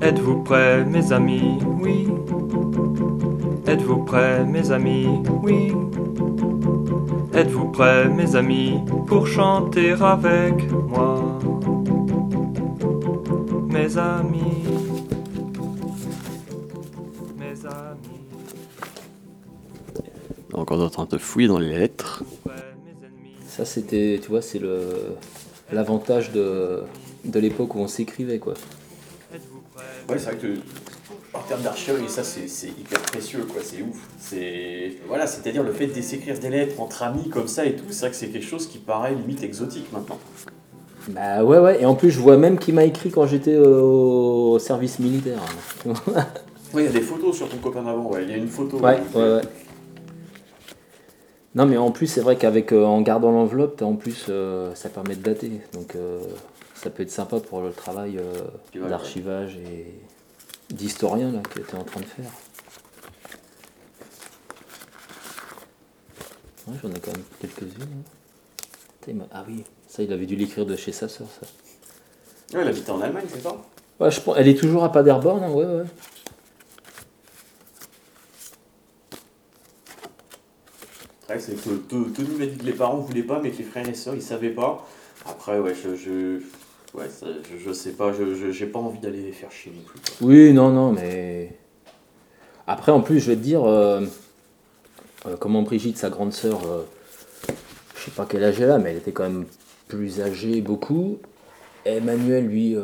[0.00, 1.58] Êtes-vous prêts, mes amis?
[1.80, 2.08] Oui.
[3.66, 5.08] Êtes-vous prêts, mes amis?
[5.42, 5.72] Oui.
[7.34, 11.38] Êtes-vous prêts, mes amis, pour chanter avec moi?
[13.68, 14.64] Mes amis.
[17.38, 18.24] Mes amis.
[20.52, 22.22] Encore en train de fouiller dans les lettres.
[23.56, 24.80] Ça, c'était, tu vois, c'est le
[25.72, 26.82] l'avantage de,
[27.24, 28.54] de l'époque où on s'écrivait, quoi.
[30.08, 30.54] Ouais, c'est vrai que
[31.32, 33.62] en termes d'archiverie, ça c'est hyper précieux, quoi.
[33.62, 33.96] C'est ouf.
[34.18, 37.84] C'est voilà, c'est-à-dire le fait de s'écrire des lettres entre amis comme ça et tout,
[37.90, 40.18] c'est vrai que c'est quelque chose qui paraît limite exotique maintenant.
[41.08, 41.80] Bah ouais, ouais.
[41.80, 45.38] Et en plus, je vois même qui m'a écrit quand j'étais au service militaire.
[46.72, 48.10] Ouais, il y a des photos sur ton copain d'avant.
[48.10, 48.78] Ouais, il y a une photo.
[48.78, 49.42] Ouais, ouais, ouais.
[51.54, 54.88] Non, mais en plus, c'est vrai qu'avec euh, en gardant l'enveloppe, en plus, euh, ça
[54.88, 55.60] permet de dater.
[55.72, 56.20] Donc, euh,
[56.74, 59.94] ça peut être sympa pour le travail Archivage, d'archivage et
[60.70, 62.30] d'historien là que tu es en train de faire.
[66.66, 67.82] Ouais, j'en ai quand même quelques-unes.
[67.82, 69.26] hein.
[69.32, 71.46] Ah oui, ça, il avait dû l'écrire de chez sa sœur, ça.
[72.56, 73.54] Ouais, elle habitait en Allemagne, c'est ça?
[74.00, 75.84] Ouais, je pense, elle est toujours à Paderborn, hein, ouais, ouais.
[81.38, 83.94] C'est que Tony m'a dit que les parents voulaient pas, mais que les frères et
[83.94, 84.86] sœurs ils savaient pas.
[85.26, 86.40] Après, ouais, je, je,
[86.96, 90.00] ouais, je, je sais pas, je, j'ai pas envie d'aller les faire chier non plus.
[90.20, 91.56] Oui, non, non, mais.
[92.66, 94.00] Après, en plus, je vais te dire, euh,
[95.26, 96.82] euh, comment Brigitte, sa grande sœur, euh,
[97.96, 99.44] je sais pas quel âge elle a, mais elle était quand même
[99.88, 101.18] plus âgée, beaucoup.
[101.84, 102.74] Emmanuel, lui,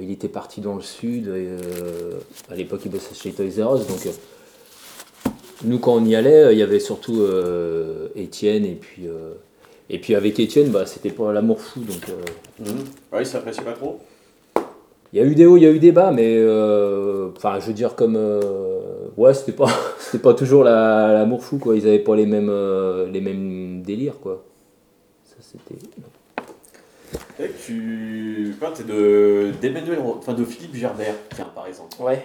[0.00, 1.30] il était parti dans le sud.
[2.50, 3.86] à l'époque, il bossait chez Toys R Us.
[3.86, 4.08] Donc,
[5.64, 8.64] nous, quand on y allait, euh, il y avait surtout euh, Étienne.
[8.64, 9.32] Et puis, euh,
[9.90, 11.80] et puis avec Étienne, bah, c'était pas l'amour fou.
[11.80, 12.22] Donc, euh,
[12.64, 12.84] Mhm.
[13.12, 14.00] Ouais, ils s'appréciaient pas trop.
[15.12, 17.58] il y a eu des hauts, il y a eu des bas, mais euh, enfin,
[17.60, 18.40] je veux dire comme euh,
[19.16, 19.68] ouais, c'était pas,
[19.98, 21.76] c'était pas toujours la- l'amour fou quoi.
[21.76, 24.42] Ils avaient pas les mêmes, euh, les mêmes délires quoi.
[25.24, 25.80] Ça c'était.
[27.38, 31.94] Et tu parles t'es de d'Emmanuel, enfin de Philippe Gerbert, tiens par exemple.
[32.00, 32.24] Ouais.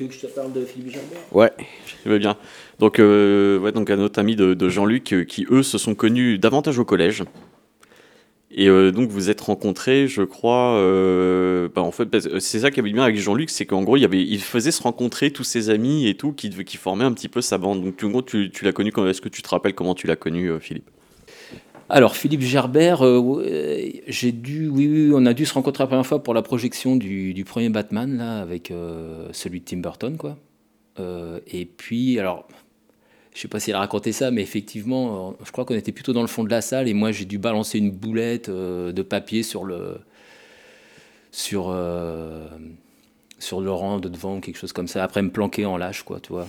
[0.00, 1.18] Tu veux que je te parle de Philippe Gerbert?
[1.32, 1.52] Ouais,
[2.04, 2.36] je veux bien.
[2.78, 6.38] Donc, euh, ouais, donc un autre ami de, Jean-Luc euh, qui, eux, se sont connus
[6.38, 7.24] davantage au collège.
[8.50, 10.76] Et euh, donc, vous êtes rencontrés, je crois.
[10.76, 14.00] euh, bah, en fait, c'est ça qui avait bien avec Jean-Luc, c'est qu'en gros, il,
[14.00, 17.28] y avait, faisait se rencontrer tous ses amis et tout, qui, qui formaient un petit
[17.28, 17.82] peu sa bande.
[17.84, 18.90] Donc, en gros, tu, tu l'as connu.
[19.06, 20.90] Est-ce que tu te rappelles comment tu l'as connu, Philippe?
[21.90, 25.88] Alors Philippe Gerbert, euh, ouais, j'ai dû, oui, oui, on a dû se rencontrer la
[25.88, 30.16] première fois pour la projection du, premier Batman là, avec euh, celui de Tim Burton
[30.16, 30.38] quoi.
[31.00, 32.46] Euh, et puis alors,
[33.34, 36.12] je sais pas si a raconté ça, mais effectivement, euh, je crois qu'on était plutôt
[36.12, 39.02] dans le fond de la salle et moi j'ai dû balancer une boulette euh, de
[39.02, 39.98] papier sur le
[41.32, 42.48] sur euh,
[43.38, 45.02] sur rang de devant quelque chose comme ça.
[45.04, 46.48] Après me planquer en lâche quoi, tu vois.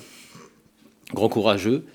[1.14, 1.86] Grand courageux.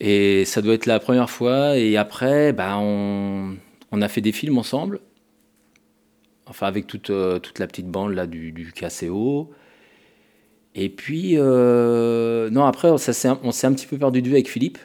[0.00, 1.76] Et ça doit être la première fois.
[1.78, 3.56] Et après, bah, on,
[3.92, 5.00] on a fait des films ensemble.
[6.46, 9.50] Enfin, avec toute, euh, toute la petite bande là, du, du KCO.
[10.74, 14.28] Et puis, euh, non, après, ça, s'est un- on s'est un petit peu perdu de
[14.28, 14.78] vue avec Philippe.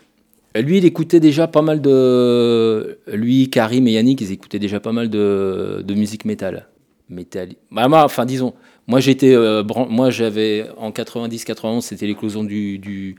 [0.55, 2.99] Lui, il écoutait déjà pas mal de.
[3.07, 6.67] Lui, Karim et Yannick, ils écoutaient déjà pas mal de, de musique métal.
[7.09, 7.49] Métal.
[7.71, 8.53] Bah, enfin, disons,
[8.87, 9.33] moi, j'étais.
[9.33, 10.65] euh, moi, j'avais.
[10.77, 13.15] En 90-91, c'était l'éclosion du, du,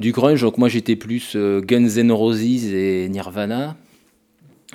[0.00, 0.40] du grunge.
[0.42, 3.76] Donc, moi, j'étais plus euh, Guns N' Roses et Nirvana.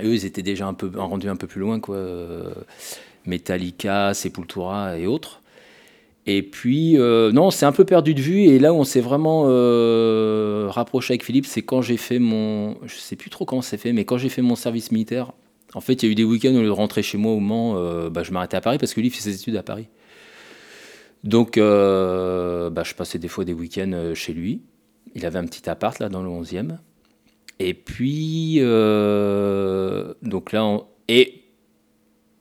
[0.01, 1.97] Eux, ils étaient déjà un peu rendus un peu plus loin, quoi.
[3.25, 5.41] Metallica, Sepultura et autres.
[6.27, 8.43] Et puis, euh, non, c'est un peu perdu de vue.
[8.45, 12.77] Et là où on s'est vraiment euh, rapproché avec Philippe, c'est quand j'ai fait mon.
[12.85, 15.33] Je sais plus trop comment c'est fait, mais quand j'ai fait mon service militaire,
[15.75, 17.33] en fait, il y a eu des week-ends où, au lieu de rentrer chez moi
[17.33, 19.55] au Mans, euh, bah, je m'arrêtais à Paris parce que lui, il fait ses études
[19.55, 19.87] à Paris.
[21.23, 24.61] Donc, euh, bah, je passais des fois des week-ends chez lui.
[25.13, 26.77] Il avait un petit appart là dans le 11e.
[27.59, 31.41] Et puis, euh, donc là, et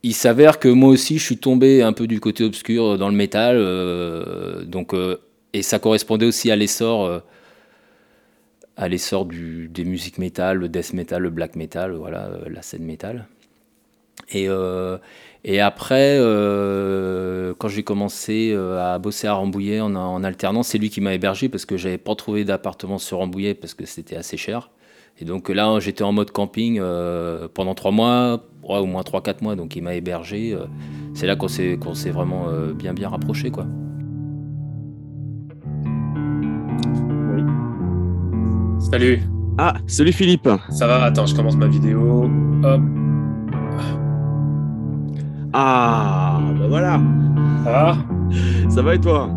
[0.03, 3.15] il s'avère que moi aussi, je suis tombé un peu du côté obscur dans le
[3.17, 3.57] métal.
[3.59, 5.19] euh, donc, euh,
[5.53, 7.21] et ça correspondait aussi à l'essor, euh,
[8.77, 12.63] à l'essor du- des musiques métal, le death metal, le black metal, voilà, euh, la
[12.63, 13.29] scène métal.
[14.33, 14.99] Et, euh,
[15.45, 20.79] et après, euh, quand j'ai commencé euh, à bosser à Rambouillet en, en alternance, c'est
[20.79, 24.17] lui qui m'a hébergé parce que j'avais pas trouvé d'appartement sur Rambouillet parce que c'était
[24.17, 24.71] assez cher.
[25.21, 29.23] Et donc là, j'étais en mode camping euh, pendant trois mois, ouais, au moins trois,
[29.23, 29.55] quatre mois.
[29.55, 30.53] Donc il m'a hébergé.
[30.53, 30.67] euh,
[31.15, 31.77] c'est là qu'on s'est,
[32.11, 33.67] vraiment euh, bien, bien rapproché, quoi.
[38.81, 39.21] Salut.
[39.57, 40.49] Ah, salut Philippe.
[40.71, 42.29] Ça va, attends, je commence ma vidéo.
[42.65, 42.81] Hop.
[45.57, 47.01] Ah, bah voilà.
[47.65, 47.97] Ça va
[48.69, 49.31] Ça va et toi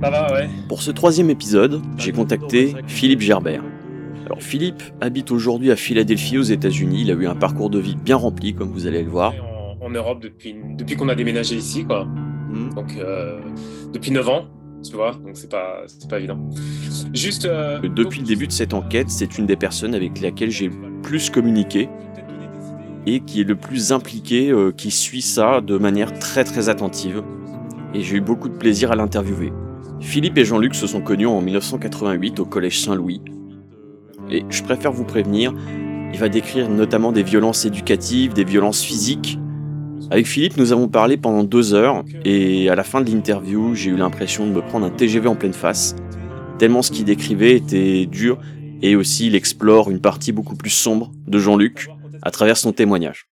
[0.00, 0.48] Ça va, ouais.
[0.68, 3.62] Pour ce troisième épisode, j'ai contacté Philippe Gerbert.
[4.26, 7.02] Alors Philippe habite aujourd'hui à Philadelphie aux États-Unis.
[7.02, 9.34] Il a eu un parcours de vie bien rempli, comme vous allez le voir.
[9.82, 12.04] En, en Europe depuis, depuis qu'on a déménagé ici, quoi.
[12.04, 12.72] Hmm.
[12.74, 13.40] Donc, euh,
[13.92, 14.44] depuis 9 ans,
[14.88, 16.38] tu vois, donc c'est pas, c'est pas évident.
[17.12, 17.46] Juste.
[17.46, 21.00] euh, Depuis le début de cette enquête, c'est une des personnes avec laquelle j'ai le
[21.02, 21.88] plus communiqué
[23.06, 27.22] et qui est le plus impliqué, euh, qui suit ça de manière très très attentive.
[27.94, 29.52] Et j'ai eu beaucoup de plaisir à l'interviewer.
[30.00, 33.22] Philippe et Jean-Luc se sont connus en 1988 au Collège Saint-Louis.
[34.30, 35.54] Et je préfère vous prévenir,
[36.12, 39.38] il va décrire notamment des violences éducatives, des violences physiques.
[40.10, 43.90] Avec Philippe, nous avons parlé pendant deux heures, et à la fin de l'interview, j'ai
[43.90, 45.96] eu l'impression de me prendre un TGV en pleine face,
[46.58, 48.38] tellement ce qu'il décrivait était dur,
[48.82, 51.88] et aussi il explore une partie beaucoup plus sombre de Jean-Luc
[52.24, 53.26] à travers son témoignage.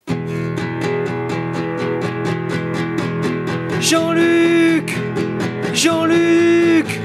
[3.80, 4.94] Jean-Luc
[5.72, 7.00] Jean-Luc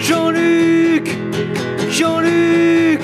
[0.00, 1.08] Jean-Luc
[1.90, 3.00] Jean-Luc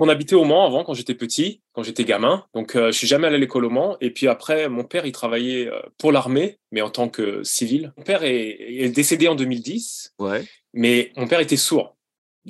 [0.00, 2.44] On habitait au Mans avant, quand j'étais petit, quand j'étais gamin.
[2.54, 3.96] Donc, euh, je suis jamais allé à l'école au Mans.
[4.00, 7.92] Et puis après, mon père, il travaillait euh, pour l'armée, mais en tant que civil.
[7.96, 11.97] Mon père est, est décédé en 2010, Ouais, mais mon père était sourd.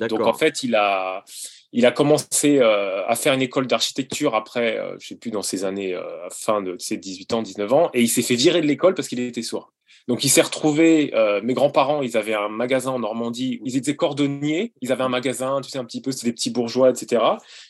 [0.07, 1.23] Donc en fait, il a,
[1.71, 5.41] il a commencé euh, à faire une école d'architecture après, euh, je sais plus, dans
[5.41, 8.61] ses années, euh, fin de ses 18 ans, 19 ans, et il s'est fait virer
[8.61, 9.71] de l'école parce qu'il était sourd.
[10.07, 13.95] Donc il s'est retrouvé, euh, mes grands-parents, ils avaient un magasin en Normandie, ils étaient
[13.95, 17.21] cordonniers, ils avaient un magasin, tu sais, un petit peu, c'était des petits bourgeois, etc.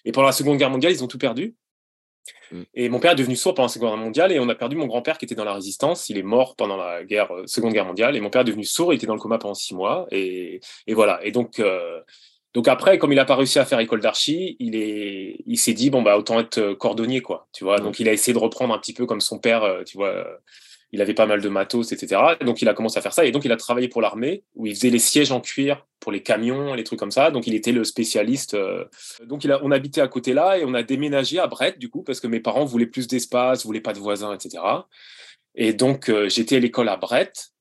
[0.05, 1.55] Et pendant la Seconde Guerre mondiale, ils ont tout perdu.
[2.51, 2.61] Mm.
[2.75, 4.75] Et mon père est devenu sourd pendant la Seconde Guerre mondiale et on a perdu
[4.75, 6.09] mon grand-père qui était dans la résistance.
[6.09, 8.63] Il est mort pendant la guerre, euh, Seconde Guerre mondiale et mon père est devenu
[8.63, 8.93] sourd.
[8.93, 11.19] Il était dans le coma pendant six mois et, et voilà.
[11.23, 11.99] Et donc, euh,
[12.53, 15.73] donc après, comme il n'a pas réussi à faire école d'archi, il est, il s'est
[15.73, 17.47] dit bon bah autant être euh, cordonnier quoi.
[17.53, 17.75] Tu vois.
[17.75, 17.81] Ouais.
[17.81, 19.63] Donc il a essayé de reprendre un petit peu comme son père.
[19.63, 20.25] euh, Tu vois.
[20.91, 22.21] Il avait pas mal de matos, etc.
[22.41, 23.25] Et donc il a commencé à faire ça.
[23.25, 26.11] Et donc il a travaillé pour l'armée où il faisait les sièges en cuir pour
[26.11, 27.29] les camions, les trucs comme ça.
[27.29, 28.55] Donc il était le spécialiste.
[28.55, 28.85] euh,
[29.25, 31.89] donc il a, on habitait à côté là et on a déménagé à Brest du
[31.89, 34.63] coup parce que mes parents voulaient plus d'espace, voulaient pas de voisins, etc.
[35.55, 37.53] Et donc euh, j'étais à l'école à Brest.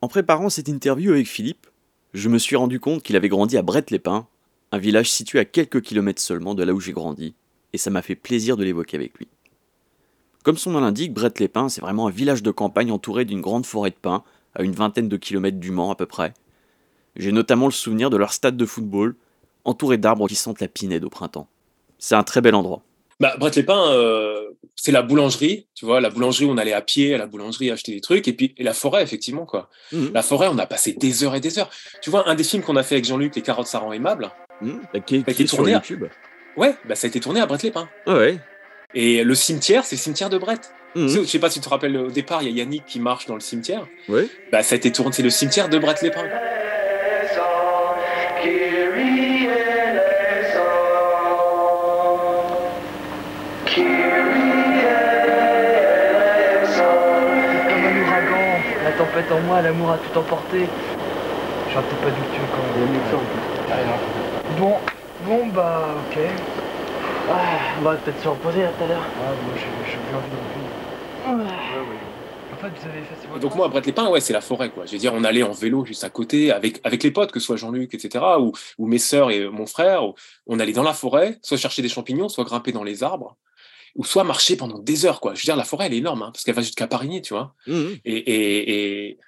[0.00, 1.66] En préparant cette interview avec Philippe,
[2.14, 4.26] je me suis rendu compte qu'il avait grandi à Brette-les-Pins,
[4.72, 7.34] un village situé à quelques kilomètres seulement de là où j'ai grandi,
[7.72, 9.28] et ça m'a fait plaisir de l'évoquer avec lui.
[10.42, 13.90] Comme son nom l'indique, Brette-les-Pins, c'est vraiment un village de campagne entouré d'une grande forêt
[13.90, 14.22] de pins,
[14.54, 16.32] à une vingtaine de kilomètres du Mans à peu près.
[17.16, 19.14] J'ai notamment le souvenir de leur stade de football,
[19.64, 21.46] entouré d'arbres qui sentent la pinède au printemps.
[21.98, 22.82] C'est un très bel endroit.
[23.20, 27.18] Bah, Brest-les-Pins, euh, c'est la boulangerie, tu vois, la boulangerie, on allait à pied à
[27.18, 29.68] la boulangerie acheter des trucs, et puis et la forêt, effectivement, quoi.
[29.92, 30.12] Mhm.
[30.14, 31.68] La forêt, on a passé des heures et des heures.
[32.00, 34.30] Tu vois, un des films qu'on a fait avec Jean-Luc, Les carottes, ça rend aimable,
[34.62, 34.70] Mmh,
[35.06, 36.04] qui est- Fait qui est sur tournait à- YouTube.
[36.56, 37.88] ouais, bah, ça a été tourné à Brest-les-Pins.
[38.06, 38.38] Ah ouais.
[38.94, 40.72] Et le cimetière, c'est le cimetière de Brest.
[40.96, 41.08] Mhm.
[41.08, 43.26] Je sais pas si tu te rappelles, au départ, il y a Yannick qui marche
[43.26, 43.86] dans le cimetière.
[44.08, 44.26] Ouais.
[44.50, 46.24] Bah, ça a été tourné, c'est le cimetière de Brest-les-Pins.
[57.68, 60.66] Comme un ouragan, la tempête en moi, l'amour a tout emporté.
[61.72, 63.02] J'aurais peut-être pas dû le tuer quand même.
[64.58, 64.74] Bon,
[65.24, 66.18] bon bah ok.
[67.30, 67.36] Ah,
[67.80, 69.02] on va peut-être se reposer là tout à l'heure.
[69.02, 71.60] Ah, moi j'ai j'ai plus envie non plus.
[72.52, 74.84] En fait, vous avez fait Et donc moi, à Brest-les-Pins, ouais, c'est la forêt, quoi.
[74.84, 77.40] Je veux dire, on allait en vélo juste à côté avec, avec les potes, que
[77.40, 80.04] ce soit Jean-Luc, etc., ou, ou mes sœurs et mon frère.
[80.04, 80.14] ou-
[80.46, 83.36] On allait dans la forêt, soit chercher des champignons, soit grimper dans les arbres,
[83.94, 85.34] ou soit marcher pendant des heures, quoi.
[85.34, 87.32] Je veux dire, la forêt, elle est énorme, hein, parce qu'elle va jusqu'à Parigny, tu
[87.32, 87.54] vois.
[88.04, 89.18] Et, et, et...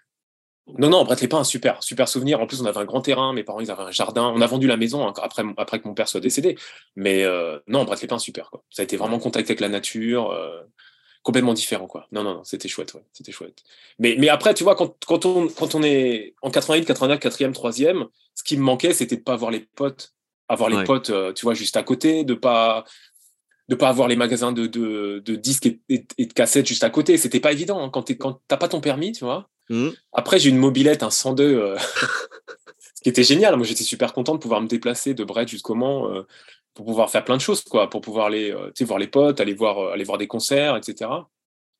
[0.79, 2.41] Non, non, Brest-les-Pins, super, super souvenir.
[2.41, 4.33] En plus, on avait un grand terrain, mes parents, ils avaient un jardin.
[4.35, 6.57] On a vendu la maison hein, après, après que mon père soit décédé.
[6.97, 8.63] Mais euh, non, Brest-les-Pins, super, quoi.
[8.71, 10.61] Ça a été vraiment contact avec la nature, euh,
[11.23, 12.07] complètement différent, quoi.
[12.13, 13.63] Non, non, non, c'était chouette, ouais, c'était chouette.
[13.99, 17.53] Mais, mais après, tu vois, quand, quand, on, quand on est en 88, 89, 4e,
[17.53, 20.15] 3e, ce qui me manquait, c'était de pas avoir les potes,
[20.49, 20.85] avoir les Ouais.
[20.85, 22.85] potes, euh, tu vois, juste à côté, de pas
[23.69, 26.83] de pas avoir les magasins de, de, de disques et, et- et de cassettes juste
[26.85, 27.17] à côté.
[27.17, 29.49] C'était pas évident hein, quand quand t'as pas ton permis, tu vois.
[29.71, 29.93] Mhm.
[30.13, 31.77] Après, j'ai une mobilette, un 102, euh,
[32.95, 33.57] ce qui était génial.
[33.57, 36.23] Moi, j'étais super content de pouvoir me déplacer de Brest jusqu'au Mans euh,
[36.75, 39.55] pour pouvoir faire plein de choses, quoi, pour pouvoir aller euh, voir les potes, aller
[39.55, 41.11] voir, aller voir des concerts, etc.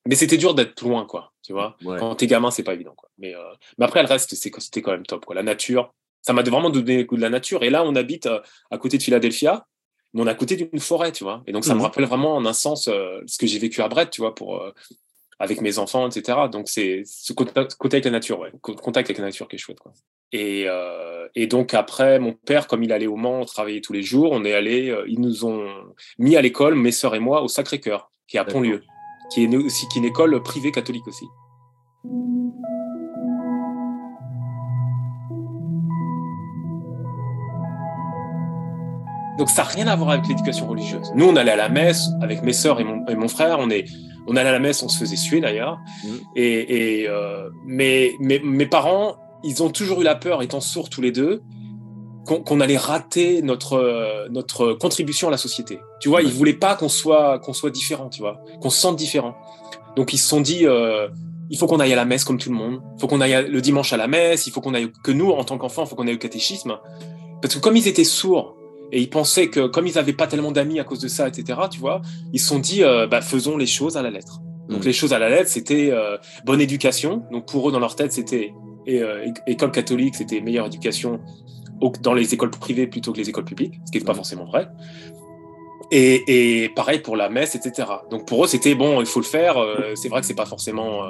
[0.07, 1.77] Mais c'était dur d'être loin, quoi, tu vois.
[1.85, 1.99] Ouais.
[1.99, 3.09] Quand t'es gamin, c'est pas évident, quoi.
[3.19, 3.35] Mais,
[3.79, 5.35] mais après, le reste, c'était quand même top, quoi.
[5.37, 7.63] La nature, ça m'a vraiment donné le goût de la nature.
[7.63, 8.29] Et là, on habite
[8.71, 9.65] à côté de Philadelphia,
[10.13, 11.43] mais on est à côté d'une forêt, tu vois.
[11.47, 11.85] Et donc, ça me Mhm.
[11.85, 14.61] rappelle vraiment, en un sens, euh, ce que j'ai vécu à Brest, tu vois, pour,
[14.61, 14.73] euh,
[15.43, 16.39] avec mes enfants, etc.
[16.51, 19.81] Donc c'est ce contact, avec la nature, ouais, contact avec la nature qui est chouette.
[19.81, 19.93] Quoi.
[20.31, 23.93] Et, euh, et, donc après, mon père, comme il allait au Mans, on travaillait tous
[23.93, 25.69] les jours, on est allé, euh, ils nous ont
[26.17, 28.85] mis à l'école, mes sœurs et moi, au Sacré-Cœur, qui est à Pontlieu,
[29.33, 31.27] qui est aussi qui est une école privée catholique aussi.
[39.39, 41.11] Donc ça n'a rien à voir avec l'éducation religieuse.
[41.17, 43.59] Nous, on allait à la messe avec mes sœurs et mon, et mon frère.
[43.59, 43.87] On, est,
[44.27, 45.79] on allait à la messe, on se faisait suer d'ailleurs.
[46.05, 46.09] Mmh.
[46.37, 51.01] Et, et euh, mais, mes parents, ils ont toujours eu la peur, étant sourds tous
[51.01, 51.43] les deux,
[52.25, 55.81] qu'on allait rater notre, notre contribution à la société.
[56.01, 58.97] Tu vois, ils voulaient pas qu'on soit, qu'on soit différent, tu vois, qu'on se sente
[58.97, 59.35] différent.
[59.97, 61.09] Donc ils se sont dit, euh,
[61.51, 62.81] il faut qu'on aille à la messe comme tout le monde.
[62.97, 64.47] Il faut qu'on aille le dimanche à la messe.
[64.47, 66.79] Il faut qu'on aille que nous, en tant qu'enfants, il faut qu'on aille au catéchisme.
[67.43, 68.57] Parce que comme ils étaient sourds,
[68.93, 71.59] et ils pensaient que comme ils n'avaient pas tellement d'amis à cause de ça, etc.,
[71.71, 74.41] tu vois, ils se sont dit, euh, bah, faisons les choses à la lettre.
[74.69, 74.87] Donc mm.
[74.87, 77.25] les choses à la lettre, c'était euh, bonne éducation.
[77.33, 78.53] Donc pour eux, dans leur tête, c'était
[78.89, 81.21] euh, école catholique, c'était meilleure éducation
[82.03, 84.17] dans les écoles privées plutôt que les écoles publiques, ce qui n'est pas mm.
[84.17, 84.69] forcément vrai.
[85.91, 87.89] Et, et, pareil pour la messe, etc.
[88.11, 89.57] Donc pour eux, c'était bon, il faut le faire.
[89.95, 91.03] c'est vrai que c'est pas forcément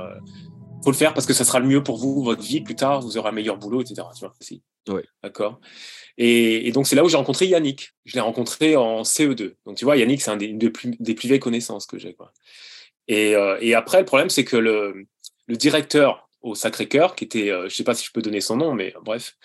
[0.82, 3.00] faut le faire parce que ça sera le mieux pour vous, votre vie plus tard,
[3.00, 4.02] vous aurez un meilleur boulot, etc.
[4.14, 4.62] Tu vois, si.
[4.88, 5.02] Oui.
[5.22, 5.60] D'accord.
[6.18, 7.92] Et, donc, c'est là où j'ai rencontré Yannick.
[8.04, 9.54] Je l'ai rencontré en CE2.
[9.66, 11.98] Donc, tu vois, Yannick, c'est un des, une des plus, des plus vieilles connaissances que
[11.98, 12.16] j'ai.
[13.08, 15.06] Et, euh, et, après, le problème, c'est que le,
[15.46, 18.56] le directeur au Sacré-Cœur, qui était, euh, je sais pas si je peux donner son
[18.56, 19.36] nom, mais bref,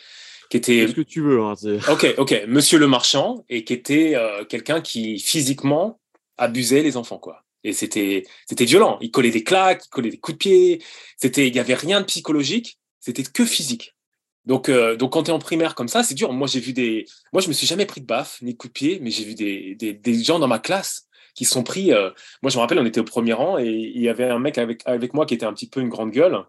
[0.50, 0.88] qui était.
[0.88, 1.42] Ce que tu veux.
[1.42, 1.56] Hein,
[1.90, 6.00] ok, ok, Monsieur le Marchand, et qui était euh, quelqu'un qui physiquement
[6.38, 7.44] abusait les enfants, quoi.
[7.64, 8.98] Et c'était, c'était violent.
[9.02, 10.84] Il collait des claques, il collait des coups de pied.
[11.18, 12.78] C'était, il y avait rien de psychologique.
[13.00, 13.97] C'était que physique.
[14.48, 16.32] Donc, euh, donc quand tu es en primaire comme ça, c'est dur.
[16.32, 17.06] Moi, j'ai vu des.
[17.34, 19.26] Moi, je me suis jamais pris de baffe ni de coup de pied, mais j'ai
[19.26, 21.92] vu des, des, gens dans ma classe qui sont pris.
[21.92, 22.12] Euh,
[22.42, 24.58] moi, je me rappelle, on était au premier rang et il y avait un mec
[24.58, 26.46] avec, avec moi qui était un petit peu une grande gueule.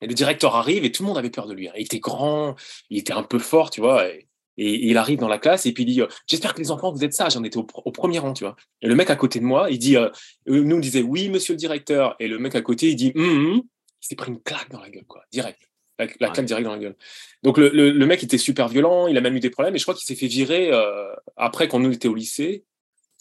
[0.00, 1.68] Et le directeur arrive et tout le monde avait peur de lui.
[1.76, 2.54] Il était grand,
[2.88, 4.06] il était un peu fort, tu vois.
[4.08, 4.26] Et,
[4.56, 7.14] il arrive dans la classe et puis il dit J'espère que les enfants, vous êtes
[7.14, 7.36] sages.
[7.36, 8.54] On était au, premier rang, tu vois.
[8.82, 10.10] Et le mec à côté de moi, il dit euh,
[10.46, 12.14] Nous, on disait Oui, monsieur le directeur.
[12.20, 13.62] Et le mec à côté, il dit hum.
[14.02, 15.69] Il s'est pris une claque dans la gueule, quoi, direct
[16.00, 16.96] la, claque direct dans la gueule.
[17.42, 19.84] Donc le, le, mec était super violent, il a même eu des problèmes, et je
[19.84, 22.64] crois qu'il s'est fait virer euh, après quand nous était au lycée.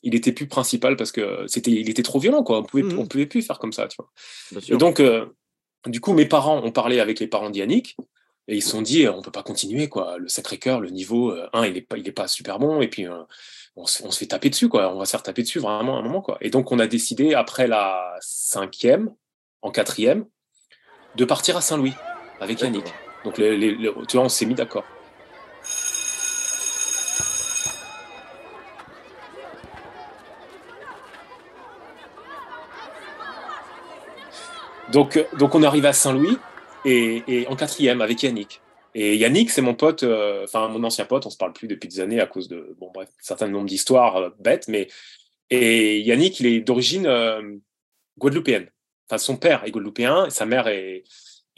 [0.01, 2.59] Il était plus principal parce que c'était, il était trop violent, quoi.
[2.59, 4.09] On pouvait, mmh on pouvait plus faire comme ça, tu vois.
[4.69, 5.25] Et donc, euh,
[5.87, 7.97] du coup, mes parents ont parlé avec les parents d'Yannick,
[8.47, 10.17] et ils se sont dit, on peut pas continuer, quoi.
[10.17, 12.87] Le Sacré-Cœur, le niveau 1, euh, il est pas, il est pas super bon, et
[12.87, 13.07] puis
[13.75, 14.93] on se, on, se, fait taper dessus, quoi.
[14.93, 16.37] On va se faire taper dessus vraiment à un moment, quoi.
[16.39, 19.13] Et donc, on a décidé, après la cinquième,
[19.61, 20.25] en quatrième,
[21.15, 21.93] de partir à Saint-Louis
[22.39, 22.85] avec Yannick.
[23.23, 24.85] Donc tu vois, on s'est mis d'accord.
[34.91, 36.37] Donc, donc on arrive à Saint-Louis
[36.85, 38.61] et, en quatrième avec Yannick.
[38.95, 41.87] Et Yannick, c'est mon pote, euh, enfin mon ancien pote, on se parle plus depuis
[41.87, 44.87] des années à cause de, bon bref, certain nombre d'histoires euh, bêtes, mais
[45.51, 47.55] et Yannick, il est d'origine euh,
[48.17, 48.67] guadeloupéenne.
[49.07, 51.03] Enfin, son père est guadeloupéen, et sa mère est,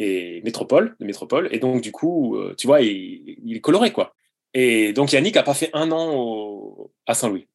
[0.02, 1.48] et métropole, de métropole.
[1.52, 4.16] Et donc, du coup, euh, tu vois, il, est coloré, quoi.
[4.54, 7.48] Et donc, Yannick a pas fait un an à Saint-Louis.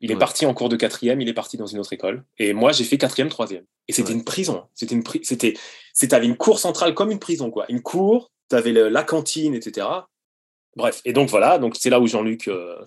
[0.00, 2.24] Il est parti en cours de quatrième, il est parti dans une autre école.
[2.38, 3.64] Et moi, j'ai fait quatrième, troisième.
[3.88, 4.64] Et c'était une prison.
[4.74, 5.54] C'était une c'était,
[5.92, 7.66] c'était une cour centrale comme une prison, quoi.
[7.68, 9.88] Une cour, tu avais la cantine, etc.
[10.76, 11.00] Bref.
[11.04, 11.58] Et donc, voilà.
[11.58, 12.78] Donc, c'est là où Jean-Luc euh,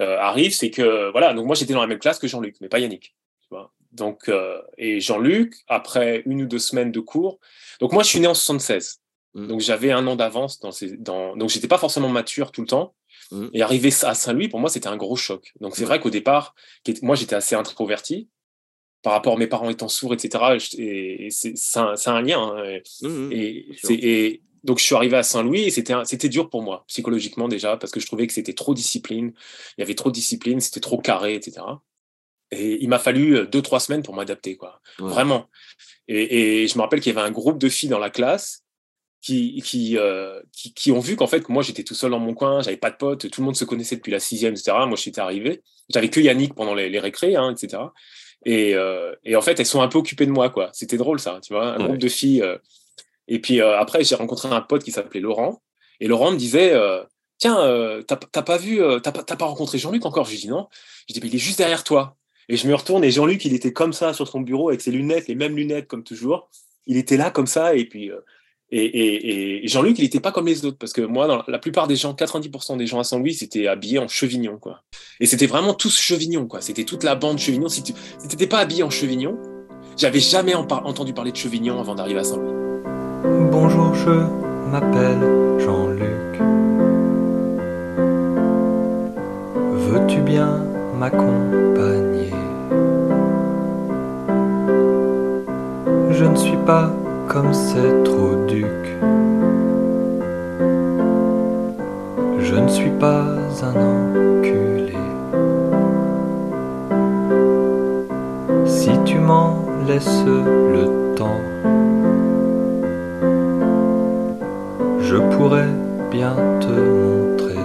[0.00, 0.52] euh, arrive.
[0.52, 1.32] C'est que, voilà.
[1.32, 3.14] Donc, moi, j'étais dans la même classe que Jean-Luc, mais pas Yannick.
[3.42, 4.30] Tu vois donc,
[4.78, 7.38] et Jean-Luc, après une ou deux semaines de cours,
[7.80, 9.00] donc moi, je suis né en 76.
[9.34, 9.46] Mm.
[9.46, 12.66] Donc j'avais un an d'avance dans ces, dans, donc j'étais pas forcément mature tout le
[12.66, 12.94] temps.
[13.30, 13.46] Mm.
[13.52, 15.52] Et arriver à Saint-Louis, pour moi, c'était un gros choc.
[15.60, 16.54] Donc c'est vrai qu'au départ,
[17.02, 18.28] moi, j'étais assez introverti
[19.02, 20.58] par rapport à mes parents étant sourds, etc.
[20.78, 22.54] Et c'est un, un, lien.
[22.56, 22.80] Hein.
[23.30, 27.76] Et, et, donc je suis arrivé à Saint-Louis et c'était dur pour moi psychologiquement déjà
[27.76, 29.32] parce que je trouvais que c'était trop discipline.
[29.76, 31.62] Il y avait trop de discipline, c'était trop carré, etc.
[32.50, 34.80] Et il m'a fallu euh, deux, trois semaines pour m'adapter, quoi.
[34.98, 35.48] Vraiment.
[36.08, 38.64] Et, et, je me rappelle qu'il y avait un groupe de filles dans la classe
[39.20, 42.34] qui, qui, euh, qui, qui, ont vu qu'en fait, moi, j'étais tout seul dans mon
[42.34, 44.76] coin, j'avais pas de potes, tout le monde se connaissait depuis la sixième, etc.
[44.86, 45.62] Moi, j'étais arrivé.
[45.88, 47.82] J'avais que Yannick pendant les, les récrés, hein, etc.
[48.44, 50.70] Et, euh, et, en fait, elles sont un peu occupées de moi, quoi.
[50.72, 52.42] C'était drôle, ça, tu vois, un groupe de filles.
[52.42, 52.56] Euh.
[53.26, 55.60] Et puis après, j'ai rencontré un pote qui s'appelait Laurent.
[55.98, 56.72] Et Laurent me disait,
[57.38, 57.56] tiens,
[58.06, 60.68] t'as pas vu, t'as pas, pas rencontré Jean-Luc encore Je lui dis non.
[61.08, 62.16] Je dis, mais il est juste derrière toi.
[62.48, 64.92] Et je me retourne et Jean-Luc, il était comme ça sur son bureau avec ses
[64.92, 66.48] lunettes, les mêmes lunettes comme toujours.
[66.86, 68.20] Il était là comme ça et puis euh,
[68.70, 71.94] et, et, Jean-Luc, il n'était pas comme les autres parce que moi, la plupart des
[71.94, 74.82] gens, 90% des gens à Saint-Louis, c'était habillés en chevignon quoi.
[75.20, 76.60] Et c'était vraiment tous chevignon quoi.
[76.60, 77.68] C'était toute la bande chevignon.
[77.68, 79.38] Si tu n'étais pas habillé en chevignon,
[79.96, 82.52] J'avais jamais entendu parler de Chevignon avant d'arriver à Saint-Louis.
[83.50, 84.10] Bonjour, je
[84.70, 86.40] m'appelle Jean-Luc.
[89.88, 90.62] Veux-tu bien
[90.98, 92.15] m'accompagner
[96.18, 96.90] Je ne suis pas
[97.28, 97.52] comme
[98.04, 98.82] trop duc.
[102.38, 103.24] Je ne suis pas
[103.62, 104.96] un enculé.
[108.64, 111.40] Si tu m'en laisses le temps.
[115.08, 115.72] je pourrais
[116.10, 117.62] bien te montrer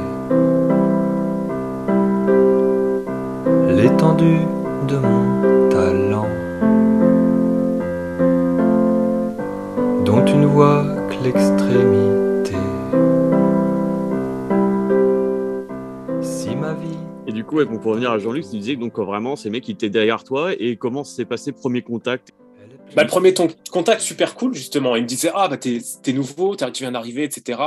[3.69, 4.45] l'étendue
[4.87, 6.27] de mon talent,
[10.51, 12.55] vois que l'extrémité.
[16.21, 19.35] Si ma vie Et du coup, pour revenir à Jean-Luc, tu disais que donc, vraiment,
[19.35, 20.51] ces mecs, ils étaient derrière toi.
[20.59, 22.29] Et comment s'est passé le premier contact?
[22.95, 24.95] Bah, le premier ton- contact, super cool, justement.
[24.95, 25.79] Il me disait Ah, bah, t'es
[26.13, 27.59] nouveau, tu viens d'arriver, etc.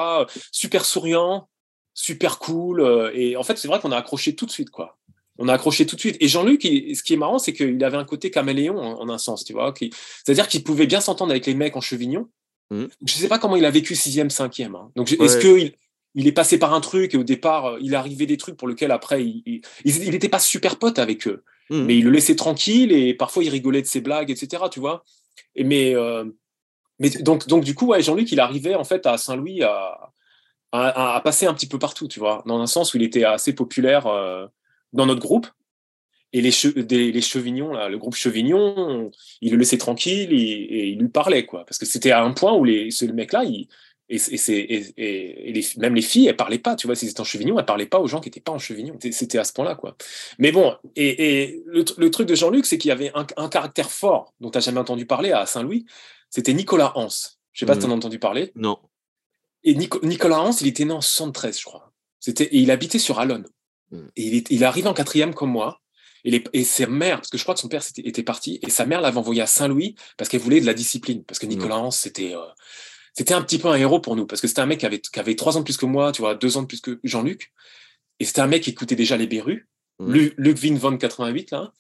[0.53, 1.49] Super souriant,
[1.95, 2.81] super cool.
[2.81, 4.99] euh, Et en fait, c'est vrai qu'on a accroché tout de suite, quoi.
[5.39, 6.17] On a accroché tout de suite.
[6.21, 9.19] Et Jean-Luc, ce qui est marrant, c'est qu'il avait un côté caméléon en, en un
[9.19, 9.73] sens, tu vois.
[10.25, 12.29] C'est-à-dire qu'il pouvait bien s'entendre avec les mecs en chevignon.
[12.71, 12.89] Mhm.
[13.07, 14.75] Je sais pas comment il a vécu sixième, cinquième.
[14.75, 14.91] hein.
[14.97, 15.73] Donc, est-ce qu'il
[16.17, 18.57] il est passé par un truc et au départ, euh, il est arrivé des trucs
[18.57, 21.85] pour lesquels après, il n'était pas super pote avec eux Mhm.
[21.87, 24.65] mais il le laissait tranquille et parfois il rigolait de ses blagues, etc.
[24.71, 25.03] Tu vois.
[25.57, 26.25] Et mais euh,
[26.99, 30.13] mais donc donc du coup ouais, Jean-Luc il arrivait en fait à Saint-Louis à,
[30.73, 33.25] à, à passer un petit peu partout, tu vois, dans un sens où il était
[33.25, 34.47] assez populaire euh,
[34.93, 35.47] dans notre groupe.
[36.37, 39.11] Et les, che- des- les Chevignons, là, le groupe Chevignon,
[39.41, 41.65] il le laissait tranquille et, et il lui parlait, quoi.
[41.65, 43.69] Parce que c'était à un point où les, ce mec-là, et,
[44.09, 47.65] et, les, même les filles, elles parlaient pas, tu vois, s'ils étaient en Chevignon, elles
[47.65, 48.97] parlaient pas aux gens qui étaient pas en Chevignon.
[49.01, 49.97] C'était- à ce point-là, quoi.
[50.39, 53.49] Mais bon, et, le, tr- le truc de Jean-Luc, c'est qu'il y avait un, un
[53.49, 55.87] caractère fort dont tu n'as jamais entendu parler à Saint-Louis,
[56.31, 57.09] c'était Nicolas Hans.
[57.53, 58.51] Je sais pas si tu en as entendu parler.
[58.57, 58.79] Non.
[59.63, 61.93] Et Nico- Nicolas Hans, il était né en 73, je crois.
[62.19, 63.47] C'était, et il habitait sur Alonne.
[63.93, 63.99] Mm.
[64.17, 65.81] Et il est, il est arrivé en quatrième comme moi.
[66.25, 68.59] Et, les- et sa mère, parce que je crois que son père était, était parti,
[68.63, 71.23] et sa mère l'avait envoyé à Saint-Louis parce qu'elle voulait de la discipline.
[71.25, 72.41] Parce que Nicolas Hans, c'était, euh,
[73.13, 74.27] c'était un petit peu un héros pour nous.
[74.27, 76.13] Parce que c'était un mec qui avait, qui avait trois ans de plus que moi,
[76.13, 77.53] tu vois, deux ans de plus que Jean-Luc.
[78.21, 79.67] Et c'était un mec qui écoutait déjà les Berus.
[79.99, 80.13] Mm.
[80.13, 81.73] Lu- Luc Vin von 88, là.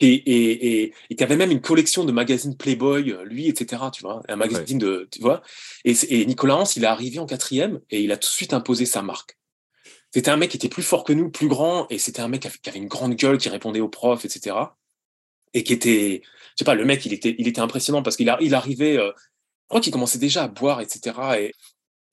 [0.00, 3.82] Et, et, et, et qui avait même une collection de magazines Playboy, euh, lui, etc.
[3.92, 5.42] Tu vois, un magazine de, tu vois.
[5.84, 5.94] Et
[6.26, 9.00] Nicolas Hans, il est arrivé en quatrième et il a tout de suite imposé sa
[9.02, 9.38] marque.
[10.12, 12.42] C'était un mec qui était plus fort que nous, plus grand, et c'était un mec
[12.42, 14.56] qui avait, une grande gueule, qui répondait aux profs, etc.
[15.54, 18.34] Et qui était, je sais pas, le mec, il était, il était impressionnant parce qu'il
[18.40, 21.16] il arrivait, euh, je crois qu'il commençait déjà à boire, etc.
[21.38, 21.54] Et,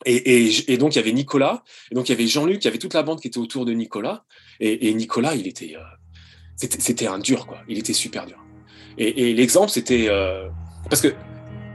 [0.05, 2.77] et, donc, il y avait Nicolas, et donc il y avait Jean-Luc, il y avait
[2.77, 4.23] toute la bande qui était autour de Nicolas.
[4.61, 5.81] Et, Nicolas, il était, euh,
[6.55, 7.57] c'était un dur, quoi.
[7.67, 8.41] Il était super dur.
[8.97, 10.07] Et, l'exemple, c'était.
[10.09, 10.47] euh,
[10.89, 11.13] parce que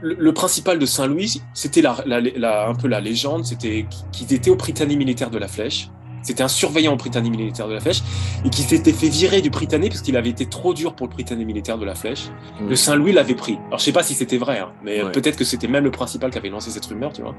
[0.01, 5.29] le, principal de Saint-Louis, c'était un peu la légende, c'était qu'il était au Prytanée militaire
[5.29, 5.89] de la Flèche.
[6.25, 8.01] C'était un surveillant au Prytanée militaire de la Flèche
[8.43, 11.11] et qui s'était fait virer du Prytanée parce qu'il avait été trop dur pour le
[11.11, 12.29] Prytanée militaire de la Flèche.
[12.59, 12.69] Mm.
[12.69, 13.59] Le Saint-Louis l'avait pris.
[13.67, 15.11] Alors je sais pas si c'était vrai, hein, mais Ouais.
[15.11, 17.35] peut-être que c'était même le principal qui avait lancé cette rumeur, tu vois.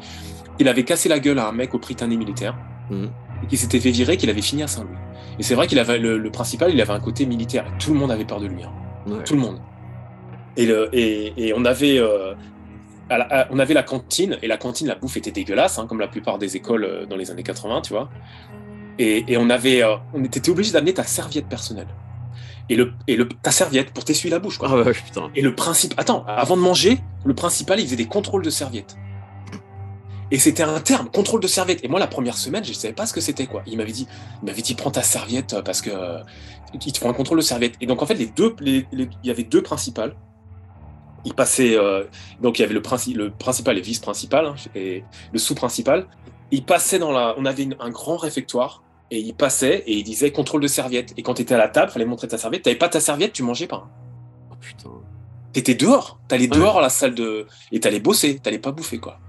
[0.61, 2.57] Il avait cassé la gueule à un mec au Prytanée militaire
[2.91, 3.11] Mhm.
[3.43, 4.97] et qui s'était fait virer, qu'il avait fini à Saint-Louis.
[5.41, 7.65] Et c'est vrai qu'il avait le, le principal, il avait un côté militaire.
[7.81, 8.63] Tout le monde avait peur de lui.
[8.63, 8.71] hein.
[9.11, 9.25] Ouais.
[9.25, 9.59] Tout le monde.
[10.57, 11.99] Et, le, et, et on avait.
[11.99, 12.35] euh,
[13.11, 15.87] à la- à- on avait la cantine, et la cantine, la bouffe était dégueulasse, hein,
[15.89, 18.09] comme la plupart des écoles euh, dans les années 80, tu vois.
[18.99, 21.89] Et, et on avait, euh, on était obligé d'amener ta serviette personnelle.
[22.69, 24.69] Et, le, et le, ta serviette pour t'essuyer la bouche, quoi.
[24.73, 25.31] Ah ouais, putain.
[25.35, 28.97] Et le principe, attends, avant de manger, le principal, il faisait des contrôles de serviettes.
[30.33, 31.85] Et c'était un terme, contrôle de serviette.
[31.85, 33.63] Et moi, la première semaine, je ne savais pas ce que c'était, quoi.
[33.67, 34.09] Il m'avait dit,
[34.43, 36.19] il m'avait dit, prends ta serviette euh, parce que euh,
[36.85, 37.75] il te faut un contrôle de serviette.
[37.81, 40.17] Et donc, en fait, les deux, les- les- il y avait deux principales.
[41.25, 42.05] Il passait, euh,
[42.41, 46.07] donc il y avait le, princi- le principal et vice-principal, hein, et le sous-principal.
[46.53, 48.83] Il passait dans la, on avait une- un grand réfectoire.
[49.11, 51.13] Et il passait et il disait contrôle de serviette.
[51.17, 52.63] Et quand tu étais à la table, fallait montrer ta serviette.
[52.63, 53.89] T'avais pas ta serviette, tu mangeais pas.
[54.51, 54.91] Oh, putain.
[55.53, 56.59] T'étais dehors, t'allais Ouais.
[56.59, 57.47] dehors à la salle de.
[57.73, 59.21] Et t'allais bosser, t'allais pas bouffer, quoi.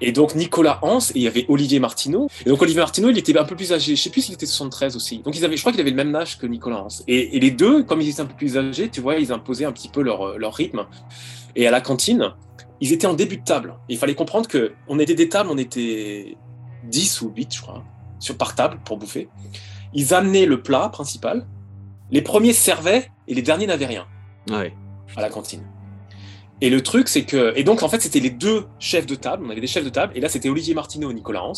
[0.00, 2.28] Et donc Nicolas Hans, et il y avait Olivier Martineau.
[2.46, 3.96] Et donc Olivier Martineau, il était un peu plus âgé.
[3.96, 5.18] Je sais plus s'il était 73 aussi.
[5.20, 6.88] Donc ils avaient, je crois qu'il avait le même âge que Nicolas Hans.
[7.08, 9.64] Et, et les deux, comme ils étaient un peu plus âgés, tu vois, ils imposaient
[9.64, 10.86] un petit peu leur, leur rythme.
[11.56, 12.32] Et à la cantine,
[12.80, 13.74] ils étaient en début de table.
[13.88, 16.36] Et il fallait comprendre que on était des tables, on était
[16.84, 17.82] 10 ou 8, je crois,
[18.18, 19.28] sur, par table pour bouffer.
[19.94, 21.46] Ils amenaient le plat principal.
[22.10, 24.06] Les premiers servaient et les derniers n'avaient rien
[24.50, 24.72] Ouais.
[25.16, 25.62] à la cantine.
[26.60, 27.52] Et le truc, c'est que.
[27.56, 29.44] Et donc, en fait, c'était les deux chefs de table.
[29.46, 30.12] On avait des chefs de table.
[30.16, 31.52] Et là, c'était Olivier Martineau et Nicolas Hans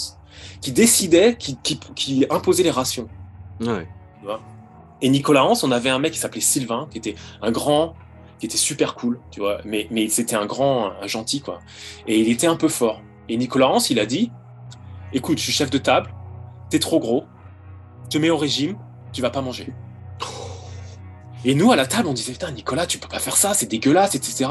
[0.60, 3.08] qui décidaient, qui, qui, qui imposaient les rations.
[3.60, 3.86] Ouais.
[5.02, 7.94] Et Nicolas Hans, on avait un mec qui s'appelait Sylvain, qui était un grand,
[8.38, 9.60] qui était super cool, tu vois.
[9.64, 11.60] Mais, mais c'était un grand, un gentil, quoi.
[12.06, 13.00] Et il était un peu fort.
[13.30, 14.30] Et Nicolas Hans, il a dit
[15.14, 16.12] Écoute, je suis chef de table,
[16.70, 17.24] t'es trop gros,
[18.08, 18.76] te mets au régime,
[19.12, 19.72] tu vas pas manger.
[21.44, 23.66] Et nous, à la table, on disait Putain, Nicolas, tu peux pas faire ça, c'est
[23.66, 24.50] dégueulasse, etc.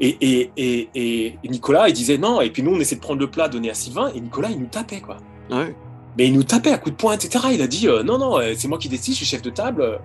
[0.00, 2.40] Et, et, et, et, Nicolas, il disait non.
[2.40, 4.58] Et puis nous, on essayait de prendre le plat donné à Sylvain, et Nicolas, il
[4.58, 5.18] nous tapait, quoi.
[5.50, 5.74] Ouais.
[6.18, 7.46] Mais il nous tapait à coups de poing, etc.
[7.52, 9.50] Il a dit euh, non, non, euh, c'est moi qui décide, je suis chef de
[9.50, 9.98] table, euh,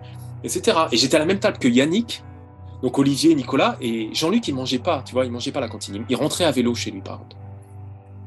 [0.43, 0.77] etc.
[0.91, 2.23] Et j'étais à la même table que Yannick,
[2.83, 5.69] donc Olivier, Nicolas, et Jean-Luc, il mangeait pas, tu vois, il mangeait pas à la
[5.69, 6.05] cantine.
[6.09, 7.37] Il rentrait à vélo chez lui, par contre.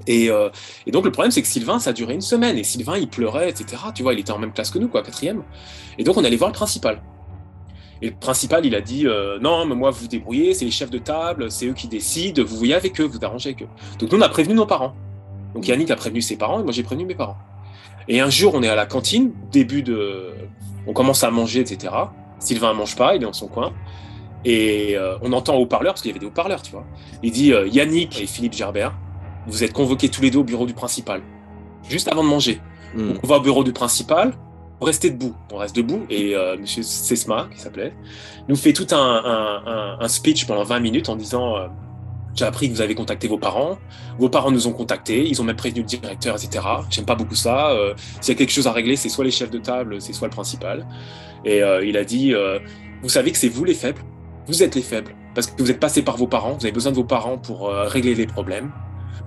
[0.07, 0.51] Et, euh,
[0.87, 3.09] et donc le problème, c'est que Sylvain, ça a duré une semaine, et Sylvain, il
[3.09, 3.83] pleurait, etc.
[3.95, 5.43] Tu vois, il était en même classe que nous, quoi, quatrième.
[5.99, 7.01] Et donc on allait voir le principal.
[8.03, 10.71] Et le principal, il a dit euh, non, mais moi, vous vous débrouillez, c'est les
[10.71, 13.69] chefs de table, c'est eux qui décident, vous voyez avec eux, vous arrangez avec eux.
[13.99, 14.95] Donc nous, on a prévenu nos parents.
[15.55, 17.39] Donc Yannick a prévenu ses parents, et moi, j'ai prévenu mes parents.
[18.09, 20.35] Et un jour, on est à la cantine, début de.
[20.87, 21.95] On commence à manger, etc.
[22.41, 23.73] Sylvain ne mange pas, il est dans son coin.
[24.45, 26.85] Et euh, on entend au haut-parleur, parce qu'il y avait des haut-parleurs, tu vois.
[27.23, 28.95] Il dit Yannick et Philippe Gerbert,
[29.47, 31.23] vous êtes convoqués tous les deux au bureau du principal,
[31.89, 32.61] juste avant de manger.
[32.95, 33.09] Mm.
[33.09, 34.33] Donc, on va au bureau du principal,
[34.81, 35.35] on reste debout.
[35.53, 37.95] On reste debout et euh, Monsieur Sesma, qui s'appelait,
[38.49, 41.69] nous fait tout un, un, un, un, speech pendant 20 minutes en disant euh,
[42.35, 43.79] J'ai appris que vous avez contacté vos parents,
[44.19, 46.65] vos parents nous ont contactés, ils ont même prévenu le directeur, etc.
[46.91, 47.71] J'aime pas beaucoup ça.
[47.71, 50.13] Euh, S'il y a quelque chose à régler, c'est soit les chefs de table, c'est
[50.13, 50.87] soit le principal.
[51.45, 52.35] Et euh, il a dit
[53.03, 54.03] Vous savez que c'est vous les faibles,
[54.49, 56.91] vous êtes les faibles, parce que vous êtes passés par vos parents, vous avez besoin
[56.93, 58.71] de vos parents pour régler les problèmes.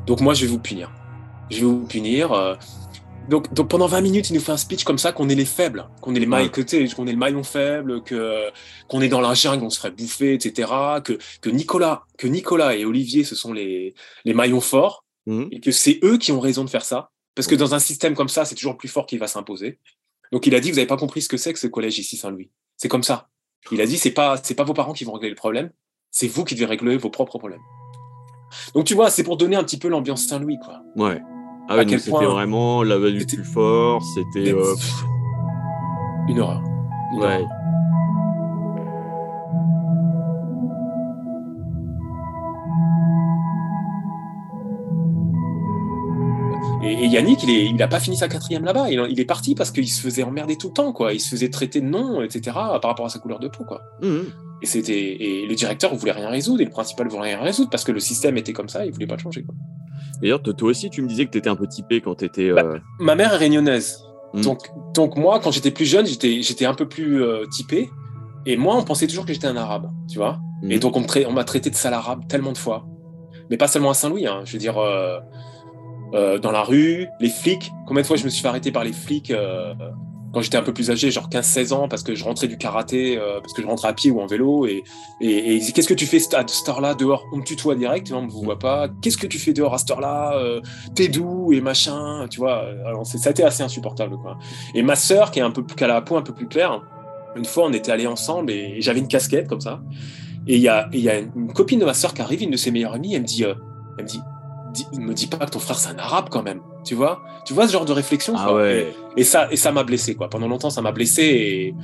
[0.08, 0.92] Donc moi, je vais vous punir.
[1.52, 2.32] Je vais vous punir.
[2.32, 2.56] euh,
[3.30, 5.44] donc, donc pendant 20 minutes, il nous fait un speech comme ça qu'on est les
[5.46, 8.50] faibles, qu'on est les mailles, sais, qu'on est le maillon faible, que
[8.88, 10.72] qu'on est dans la jungle, on se ferait bouffer, etc.
[11.04, 13.94] Que que Nicolas, que Nicolas et Olivier, ce sont les
[14.24, 15.50] les maillons forts Mhm.
[15.52, 18.16] et que c'est eux qui ont raison de faire ça, parce que dans un système
[18.16, 19.78] comme ça, c'est toujours le plus fort qui va s'imposer.
[20.32, 22.16] Donc il a dit, vous n'avez pas compris ce que c'est que ce collège ici
[22.16, 22.50] Saint-Louis.
[22.78, 23.28] C'est comme ça.
[23.74, 25.70] Il a dit, c'est pas c'est pas vos parents qui vont régler le problème,
[26.12, 27.60] c'est vous qui devez régler vos propres problèmes.
[28.74, 30.82] Donc tu vois, c'est pour donner un petit peu l'ambiance Saint-Louis, quoi.
[30.96, 31.22] Ouais.
[31.70, 34.52] Ah ouais, c'était point- vraiment la value plus fort, c'était.
[34.54, 34.74] euh,
[36.30, 36.62] Une horreur.
[37.14, 37.26] Une ouais.
[37.26, 37.48] horreur.
[46.84, 48.90] Et, Yannick, il, est, il a pas fini sa quatrième là-bas.
[48.90, 51.14] Il, il est parti parce qu'il se faisait emmerder tout le temps, quoi.
[51.14, 52.52] Il se faisait traiter de non, etc.
[52.54, 53.82] par rapport à sa couleur de peau, quoi.
[54.02, 54.26] Mhm.
[54.62, 57.84] Et c'était et le directeur voulait rien résoudre et le principal voulait rien résoudre parce
[57.84, 59.44] que le système était comme ça, il voulait pas le changer.
[59.44, 59.56] Quoi.
[60.22, 62.52] D'ailleurs, toi aussi, tu me disais que tu étais un peu typé quand tu étais.
[62.52, 62.64] Bah,
[63.00, 64.02] Ma mère est réunionnaise,
[64.34, 64.42] Mm.
[64.42, 67.90] donc donc moi quand j'étais plus jeune, j'étais j'étais un peu plus euh, typé
[68.46, 70.40] et moi on pensait toujours que j'étais un arabe, tu vois.
[70.64, 70.72] Mhm.
[70.72, 72.86] Et donc on on m'a traité de sale arabe tellement de fois,
[73.50, 75.20] mais pas seulement à Saint-Louis, hein, je veux dire euh,
[76.14, 77.72] euh, dans la rue, les flics.
[77.86, 79.74] Combien de fois je me suis fait arrêter par les flics euh,
[80.38, 83.18] quand j'étais un peu plus âgé, genre 15-16 ans, parce que je rentrais du karaté,
[83.18, 84.84] euh, parce que je rentrais à pied ou en vélo, et,
[85.20, 87.26] et, et Qu'est-ce que tu fais à cette heure-là dehors?
[87.34, 88.88] On me tutoie direct, on me voit pas.
[89.02, 90.36] Qu'est-ce que tu fais dehors à cette heure-là?
[90.36, 90.62] Euh,
[90.94, 92.66] T'es doux et machin, tu vois.
[92.86, 94.38] Alors, ça a été assez insupportable, quoi.
[94.76, 96.84] Et ma sœur, qui, est un peu, qui a la peau un peu plus claire,
[97.36, 99.82] une fois, on était allés ensemble et j'avais une casquette comme ça.
[100.46, 102.44] Et il y a, et il y a une copine de ma sœur qui arrive,
[102.44, 103.56] une de ses meilleures amies, elle me dit, euh,
[103.98, 104.22] elle me dit,
[104.92, 107.22] dis- me dis pas que ton frère c'est un arabe quand même, tu vois?
[107.46, 108.56] Tu vois ce genre de réflexion Ah quoi.
[108.58, 108.94] ouais.
[109.18, 110.30] Et, et ça, et ça m'a blessé quoi.
[110.30, 111.76] Pendant longtemps, ça m'a blessé et,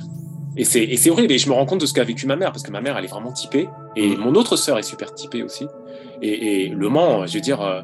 [0.56, 1.32] et c'est horrible.
[1.32, 2.96] Et je me rends compte de ce qu'a vécu ma mère parce que ma mère,
[2.96, 4.20] elle est vraiment typée et Mm.
[4.20, 5.66] mon autre sœur est super typée aussi.
[6.22, 7.60] Et, et le Mans, je veux dire.
[7.60, 7.80] euh,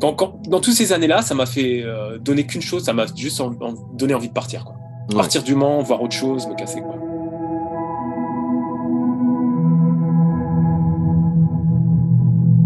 [0.00, 3.06] quand, quand- dans toutes ces années-là, ça m'a fait euh, donner qu'une chose, ça m'a
[3.16, 4.64] juste en- en- donné envie de partir.
[4.64, 4.74] Quoi.
[5.10, 5.16] Ouais.
[5.16, 6.80] Partir du Mans, voir autre chose, me casser.
[6.80, 6.96] Quoi.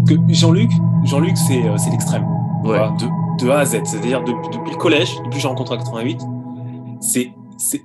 [0.07, 0.71] Que Jean-Luc,
[1.03, 2.25] Jean-Luc, c'est euh, c'est l'extrême.
[2.63, 2.77] Ouais.
[2.99, 3.81] de, de A à Z.
[3.85, 6.19] C'est-à-dire depuis, depuis le collège, depuis que j'ai rencontré en 88,
[7.01, 7.31] c'est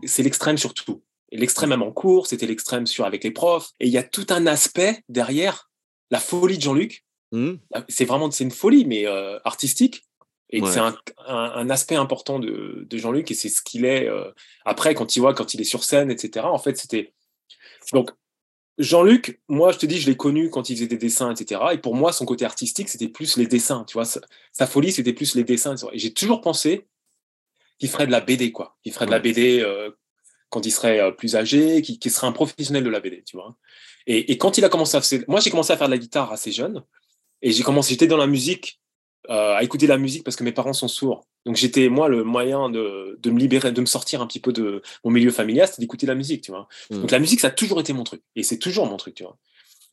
[0.06, 1.02] c'est l'extrême sur tout.
[1.32, 3.70] L'extrême même en cours, c'était l'extrême sur avec les profs.
[3.80, 5.70] Et il y a tout un aspect derrière
[6.10, 7.04] la folie de Jean-Luc.
[7.32, 7.58] Mhm.
[7.88, 10.04] C'est vraiment c'est une folie, mais euh, artistique.
[10.50, 10.70] Et Ouais.
[10.70, 10.94] c'est un,
[11.26, 14.30] un, un aspect important de, de Jean-Luc et c'est ce qu'il est euh,
[14.66, 16.44] après quand il voit quand il est sur scène, etc.
[16.46, 17.14] En fait, c'était
[17.94, 18.10] donc
[18.78, 19.40] Jean-Luc.
[19.48, 21.60] Moi, je te dis, je l'ai connu quand il faisait des dessins, etc.
[21.72, 23.84] Et pour moi, son côté artistique, c'était plus les dessins.
[23.86, 24.20] Tu vois, sa,
[24.52, 25.74] sa folie, c'était plus les dessins.
[25.74, 25.88] etc.
[25.92, 26.86] Et j'ai toujours pensé
[27.78, 28.76] qu'il ferait de la BD, quoi.
[28.84, 29.18] Il ferait de la.
[29.18, 29.90] BD euh,
[30.48, 33.36] quand il serait euh, plus âgé, qu'il qu'il serait un professionnel de la BD, tu
[33.36, 33.56] vois.
[34.06, 35.98] Et, et quand il a commencé à faire, moi, j'ai commencé à faire de la
[35.98, 36.82] guitare assez jeune.
[37.40, 38.80] Et j'ai commencé, j'étais dans la musique,
[39.30, 41.24] euh, à écouter la musique parce que mes parents sont sourds.
[41.46, 44.52] Donc j'étais, moi, le moyen de, de me libérer, de me sortir un petit peu
[44.52, 46.68] de mon milieu familial, c'était d'écouter la musique, tu vois.
[46.90, 47.00] Mm.
[47.00, 48.22] Donc la musique, ça a toujours été mon truc.
[48.36, 49.36] Et c'est toujours mon truc, tu vois.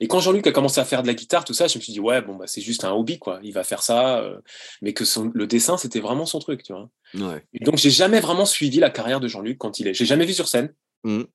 [0.01, 1.91] Et quand Jean-Luc a commencé à faire de la guitare, tout ça, je me suis
[1.91, 3.39] dit, ouais, bon, bah, c'est juste un hobby, quoi.
[3.43, 4.19] Il va faire ça.
[4.19, 4.39] euh,
[4.81, 6.89] mais que son, le dessin, c'était vraiment son truc, tu vois.
[7.15, 7.43] Ouais.
[7.53, 9.93] Et donc j'ai jamais vraiment suivi la carrière de Jean-Luc quand il est.
[9.93, 10.73] J'ai jamais vu sur scène.
[11.03, 11.25] Mhm.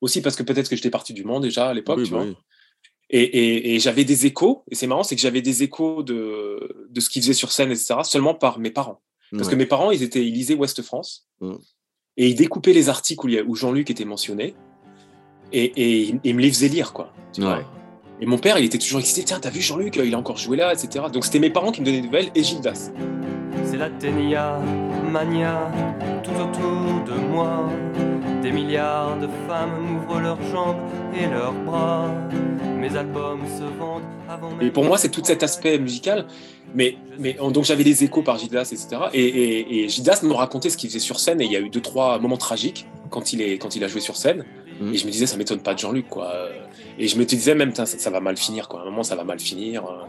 [0.00, 2.18] Aussi parce que peut-être que j'étais parti du Mans déjà à l'époque, Oui, tu bah
[2.18, 2.26] vois.
[2.26, 2.36] oui.
[3.12, 6.86] Et, et- et j'avais des échos, et c'est marrant, c'est que j'avais des échos de,
[6.88, 9.00] de ce qu'il faisait sur scène, etc., seulement par mes parents.
[9.32, 11.54] Parce que mes parents, ils, étaient, ils lisaient Ouest France, Mm.
[12.18, 14.54] et ils découpaient les articles où, Jean-Luc était mentionné,
[15.52, 17.12] et, et ils, ils me les faisaient lire, quoi.
[17.32, 17.58] tu vois.
[17.58, 17.64] Ouais.
[18.20, 20.56] Et mon père, il était toujours excité, tiens, t'as vu Jean-Luc, il a encore joué
[20.56, 21.06] là, etc.
[21.12, 22.90] Donc c'était mes parents qui me donnaient des nouvelles, et Gildas.
[23.64, 24.60] C'est la ténia,
[25.10, 25.70] mania,
[26.22, 27.68] tout autour de moi.
[28.42, 30.76] Des milliards de femmes m'ouvrent leurs jambes
[31.14, 32.08] et leurs bras.
[32.78, 36.26] Mes albums se vendent avant même Et pour moi, c'est tout cet aspect musical.
[36.74, 38.88] Mais, mais donc j'avais des échos par Gildas, etc.
[39.12, 41.40] Et, et, et Gildas me racontait ce qu'il faisait sur scène.
[41.40, 43.88] Et il y a eu deux, trois moments tragiques quand il, est, quand il a
[43.88, 44.44] joué sur scène.
[44.80, 44.94] Mhm.
[44.94, 46.32] Et je me disais, ça m'étonne pas de Jean-Luc, quoi.
[46.98, 48.80] Et je me disais même, ça, ça va mal finir, quoi.
[48.80, 49.84] À un moment, ça va mal finir.
[49.84, 50.06] euh,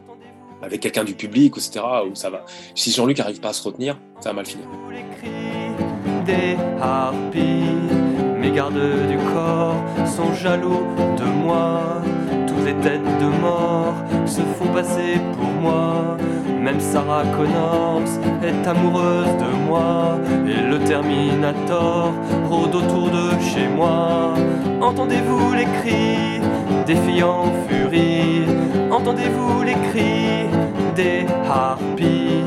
[0.62, 1.84] avec quelqu'un du public, etc.
[2.10, 2.46] Ou ça va.
[2.76, 4.66] Si Jean-Luc arrive pas à se retenir, ça va mal finir.
[4.92, 8.11] Les cris des harpies,
[8.52, 10.86] mes gardes du corps sont jaloux
[11.18, 12.02] de moi.
[12.48, 16.18] Toutes les têtes de mort se font passer pour moi.
[16.60, 18.12] Même Sarah Connors
[18.44, 20.18] est amoureuse de moi.
[20.48, 22.14] Et le Terminator
[22.50, 24.34] rôde autour de chez moi.
[24.82, 26.42] Entendez-vous les cris
[26.86, 28.46] des filles en furie?
[28.92, 30.48] Entendez-vous les cris
[30.96, 32.44] des harpies?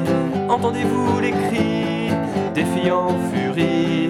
[0.48, 2.10] Entendez-vous les cris
[2.54, 4.03] des filles en furie?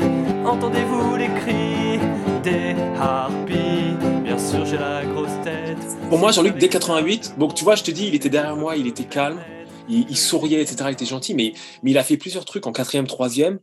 [0.55, 1.99] Entendez-vous les cris
[2.45, 3.97] des harpies?
[4.23, 5.77] Bien sûr j'ai la grosse tête
[6.09, 8.77] Pour moi, Jean-Luc, dès 88, donc tu vois, je te dis, il était derrière moi,
[8.77, 9.43] il était calme,
[9.89, 10.77] il, il souriait, etc.
[10.89, 13.59] Il était gentil, mais, mais il a fait plusieurs trucs en quatrième, troisième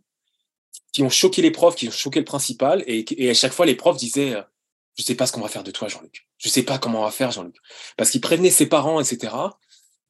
[0.92, 3.66] qui ont choqué les profs, qui ont choqué le principal, et, et à chaque fois,
[3.66, 4.42] les profs disaient euh,
[4.98, 6.28] Je sais pas ce qu'on va faire de toi, Jean-Luc.
[6.40, 7.56] Je sais pas comment on va faire, Jean-Luc.
[7.96, 9.34] Parce qu'il prévenait ses parents, etc.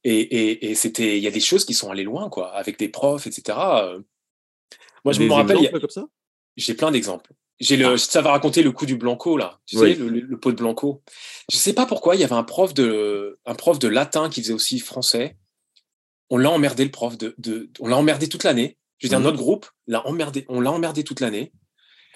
[0.04, 2.80] Et, et, et c'était, il y a des choses qui sont allées loin, quoi, avec
[2.80, 3.58] des profs, etc.
[3.84, 4.00] Euh,
[5.06, 6.06] Moi, je Des me rappelle, y a- exemples comme ça?
[6.58, 7.32] J'ai plein d'exemples.
[7.60, 9.94] J'ai le, ça va raconter le coup du Blanco là, tu Oui.
[9.94, 11.04] sais, le, le- le pot de Blanco.
[11.52, 14.42] Je sais pas pourquoi, il y avait un prof de, un prof de latin qui
[14.42, 15.38] faisait aussi français.
[16.32, 18.78] On l'a emmerdé le prof de, de on l'a emmerdé toute l'année.
[18.98, 19.26] Je veux dire, Mhm.
[19.26, 21.52] notre groupe l'a emmerdé, on l'a emmerdé toute l'année.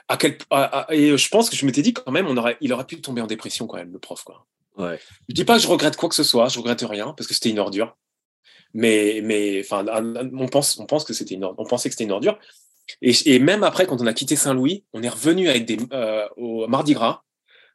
[0.07, 2.57] À quel, à- à- et je pense que je m'étais dit quand même, on aurait,
[2.61, 4.47] il aurait pu tomber en dépression quand même, le prof quoi.
[4.77, 4.99] Ouais.
[5.29, 7.33] Je dis pas que je regrette quoi que ce soit, je regrette rien parce que
[7.33, 7.95] c'était une ordure.
[8.73, 9.85] Mais, mais, enfin,
[10.33, 12.37] on pense, on pense que c'était une, on pensait que c'était une ordure.
[13.01, 16.25] Et, et même après, quand on a quitté Saint-Louis, on est revenu avec des, euh,
[16.37, 17.23] au Mardi Gras,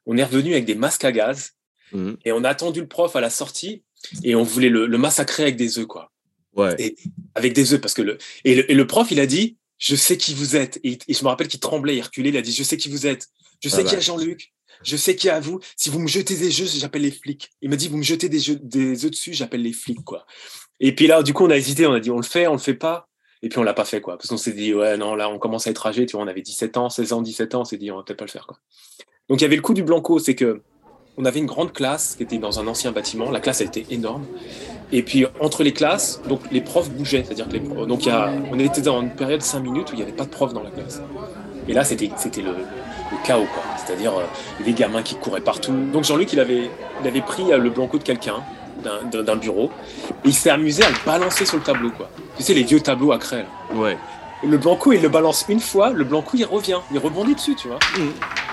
[0.06, 1.52] on est revenu avec des masques à gaz
[1.92, 2.16] Mhm.
[2.24, 3.82] et on a attendu le prof à la sortie
[4.22, 6.12] et on voulait le, le massacrer avec des œufs, quoi.
[6.54, 6.74] Ouais.
[6.78, 6.96] Et-
[7.34, 9.96] Avec des œufs, parce que le, et le, et le prof, il a dit, je
[9.96, 10.78] sais qui vous êtes.
[10.84, 12.88] Et, et je me rappelle qu'il tremblait, il reculait, il a dit, je sais qui
[12.88, 13.26] vous êtes.
[13.62, 13.98] Je sais Ah qui bah.
[13.98, 14.52] est Jean-Luc.
[14.82, 15.60] Je sais qui est à vous.
[15.76, 17.50] Si vous me jetez des jeux, j'appelle les flics.
[17.60, 20.24] Il m'a dit, vous me jetez des, jeux, des œufs dessus, j'appelle les flics, quoi.
[20.80, 22.52] Et puis là, du coup, on a hésité, on a dit, on le fait, on
[22.52, 23.08] le fait pas.
[23.42, 24.16] Et puis on l'a pas fait, quoi.
[24.16, 26.28] Parce qu'on s'est dit, ouais, non, là, on commence à être âgé, tu vois, on
[26.28, 28.30] avait 17 ans, 16 ans, 17 ans, on s'est dit, on va peut-être pas le
[28.30, 28.58] faire, quoi.
[29.28, 30.60] Donc il y avait le coup du Blanco, c'est que
[31.16, 33.30] on avait une grande classe qui était dans un ancien bâtiment.
[33.30, 34.24] La classe, elle était énorme.
[34.92, 38.10] Et puis entre les classes, donc les profs bougeaient, c'est-à-dire que les profs- donc y
[38.10, 40.30] a, on était dans une période de 5 minutes où il n'y avait pas de
[40.30, 41.00] prof dans la classe.
[41.68, 42.06] Et là, c'était
[42.42, 42.54] le
[43.24, 43.62] chaos, quoi.
[43.84, 44.24] C'est-à-dire euh,
[44.64, 45.72] les gamins qui couraient partout.
[45.92, 46.70] Donc Jean-Luc, il avait,
[47.02, 48.42] il avait pris euh, le blanco de quelqu'un
[48.80, 49.70] d'un- bureau
[50.24, 52.08] et il s'est amusé à le balancer sur le tableau, quoi.
[52.36, 53.44] Tu sais les vieux tableaux à craie.
[53.70, 53.76] là.
[53.76, 53.96] Ouais.
[54.42, 57.68] Le blanco, il le balance une fois, le blanco, il revient, il rebondit dessus, tu
[57.68, 57.78] vois.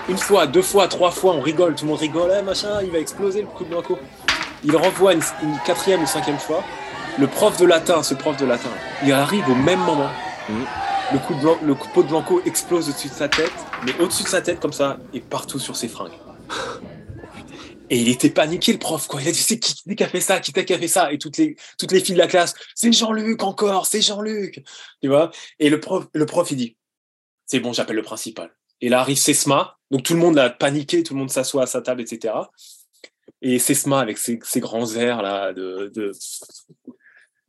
[0.09, 2.91] Une fois, deux fois, trois fois, on rigole, tout le monde rigole, eh, machin, il
[2.91, 3.97] va exploser le coup de blanco.
[4.65, 6.61] Il renvoie une, une quatrième ou cinquième fois.
[7.17, 8.69] Le prof de latin, ce prof de latin,
[9.03, 10.09] il arrive au même moment.
[10.49, 10.65] Mhm.
[11.13, 13.53] Le coup de blanc, le coup de blanco explose au-dessus de sa tête,
[13.85, 16.11] mais au-dessus de sa tête comme ça et partout sur ses fringues.
[17.89, 19.21] Et il était paniqué, le prof, quoi.
[19.21, 20.39] Il a dit, c'est qui, qui a fait ça?
[20.39, 21.11] Qui qui a fait ça?
[21.11, 24.63] Et toutes les, toutes les filles de la classe, c'est Jean-Luc encore, c'est Jean-Luc.
[25.01, 25.31] Tu vois?
[25.59, 26.77] Et le prof, le prof, il dit,
[27.45, 28.51] c'est bon, j'appelle le principal.
[28.81, 29.77] Et là arrive Sesma.
[29.89, 32.33] Donc tout le monde a paniqué, tout le monde s'assoit à sa table, etc.
[33.41, 36.11] Et Sesma avec ses, grands airs là de, de,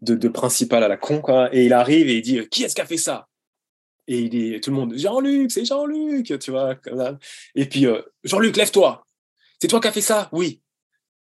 [0.03, 1.55] de, de principal à la con, quoi.
[1.55, 3.27] Et il arrive et il dit, qui est-ce qui a fait ça?
[4.07, 6.77] Et il dit, tout le monde, Jean-Luc, c'est Jean-Luc, tu vois.
[7.55, 9.05] Et puis, euh, Jean-Luc, lève-toi.
[9.61, 10.29] C'est toi qui as fait ça?
[10.33, 10.63] Oui.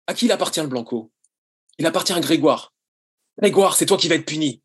[0.06, 1.12] À qui il appartient le Blanco?
[1.80, 2.74] Il appartient à Grégoire.
[3.40, 4.62] Grégoire, c'est toi qui vas être puni.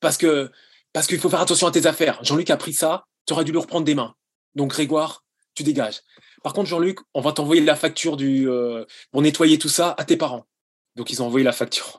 [0.00, 0.50] Parce que,
[0.92, 2.22] parce qu'il faut faire attention à tes affaires.
[2.22, 4.14] Jean-Luc a pris ça, tu aurais dû le reprendre des mains.
[4.54, 5.24] Donc, Grégoire,
[5.54, 6.02] tu dégages.
[6.42, 10.04] Par contre, Jean-Luc, on va t'envoyer la facture du, euh, pour nettoyer tout ça à
[10.04, 10.46] tes parents.
[10.94, 11.98] Donc, ils ont envoyé la facture.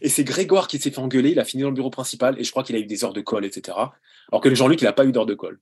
[0.00, 1.30] Et c'est Grégoire qui s'est fait engueuler.
[1.30, 3.12] Il a fini dans le bureau principal et je crois qu'il a eu des heures
[3.12, 3.76] de colle, etc.
[4.30, 5.60] Alors que Jean-Luc, il n'a pas eu d'heures de colle.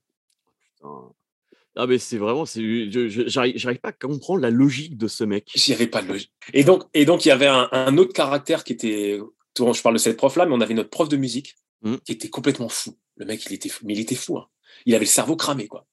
[1.75, 5.23] Ah mais c'est vraiment, c'est, je- je- j'arrive, pas à comprendre la logique de ce
[5.23, 5.49] mec.
[5.55, 6.31] Il n'y avait pas de logique.
[6.53, 9.19] Et donc, et donc, il y avait un, un autre caractère qui était.
[9.57, 11.99] Je parle de cette prof-là, mais on avait notre prof de musique Mhm.
[12.05, 12.95] qui était complètement fou.
[13.17, 13.85] Le mec, il était fou.
[13.85, 14.37] Mais il était fou.
[14.37, 14.47] hein.
[14.85, 15.87] Il avait le cerveau cramé, quoi.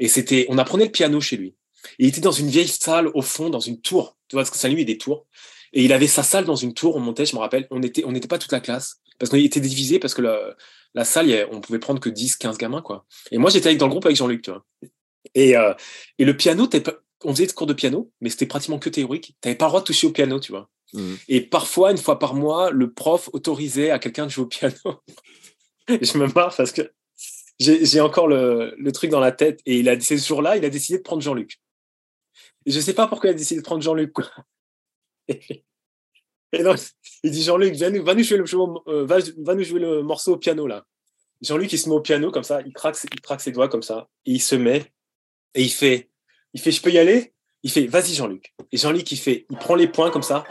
[0.00, 0.46] Et c'était.
[0.50, 1.54] On apprenait le piano chez lui.
[1.98, 4.16] Et il était dans une vieille salle au fond, dans une tour.
[4.28, 5.26] Tu vois, parce que Saint-Louis, il y a des tours.
[5.72, 8.04] Et il avait sa salle dans une tour, on montait, je me rappelle, on n'était
[8.04, 9.00] on n'était pas toute la classe.
[9.18, 10.54] Parce qu'on était divisé, parce que la,
[10.94, 13.06] la salle, on pouvait prendre que 10, 15 gamins, quoi.
[13.30, 14.64] Et moi, j'étais avec, dans le groupe avec Jean-Luc, tu vois.
[15.34, 15.74] Et, euh,
[16.18, 19.36] et le piano, pas- on faisait des cours de piano, mais c'était pratiquement que théorique.
[19.40, 20.68] Tu n'avais pas le droit de toucher au piano, tu vois.
[20.92, 21.18] Mhm.
[21.28, 24.74] Et parfois, une fois par mois, le prof autorisait à quelqu'un de jouer au piano.
[25.88, 26.92] Je me marre parce que
[27.58, 29.60] j'ai encore le, le truc dans la tête.
[29.66, 31.60] Et il a, ce jour-là, il a décidé de prendre Jean-Luc.
[32.66, 34.12] Je sais pas pourquoi il a décidé de prendre Jean-Luc.
[35.28, 35.64] Et,
[36.52, 36.78] et donc,
[37.22, 38.44] il dit Jean-Luc, viens nous- va, nous jouer le,
[38.88, 40.84] euh, va, va nous jouer le morceau au piano là.
[41.40, 43.82] Jean-Luc, il se met au piano comme ça, il craque, il craque ses doigts comme
[43.82, 44.92] ça, et il se met,
[45.54, 46.08] et il fait,
[46.54, 47.32] il fait, je peux y aller?
[47.62, 48.52] Il fait, vas-y Jean-Luc.
[48.72, 50.44] Et Jean-Luc, il fait, il prend les poings comme ça,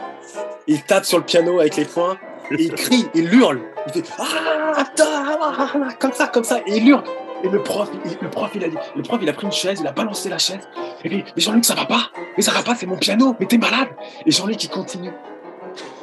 [0.66, 2.16] il tape sur le piano avec les poings,
[2.50, 3.60] et il crie, il hurle.
[3.88, 7.04] Il fait, ah, ah, ah, comme ça, comme ça, et il hurle.
[7.44, 9.80] Et le prof, il, le prof, il a le prof, il a pris une chaise,
[9.80, 10.68] il a balancé la chaise.
[11.04, 13.46] Et dit, mais Jean-Luc, ça va pas Mais ça va pas, c'est mon piano, mais
[13.46, 13.88] t'es malade
[14.24, 15.10] Et Jean-Luc, il continue.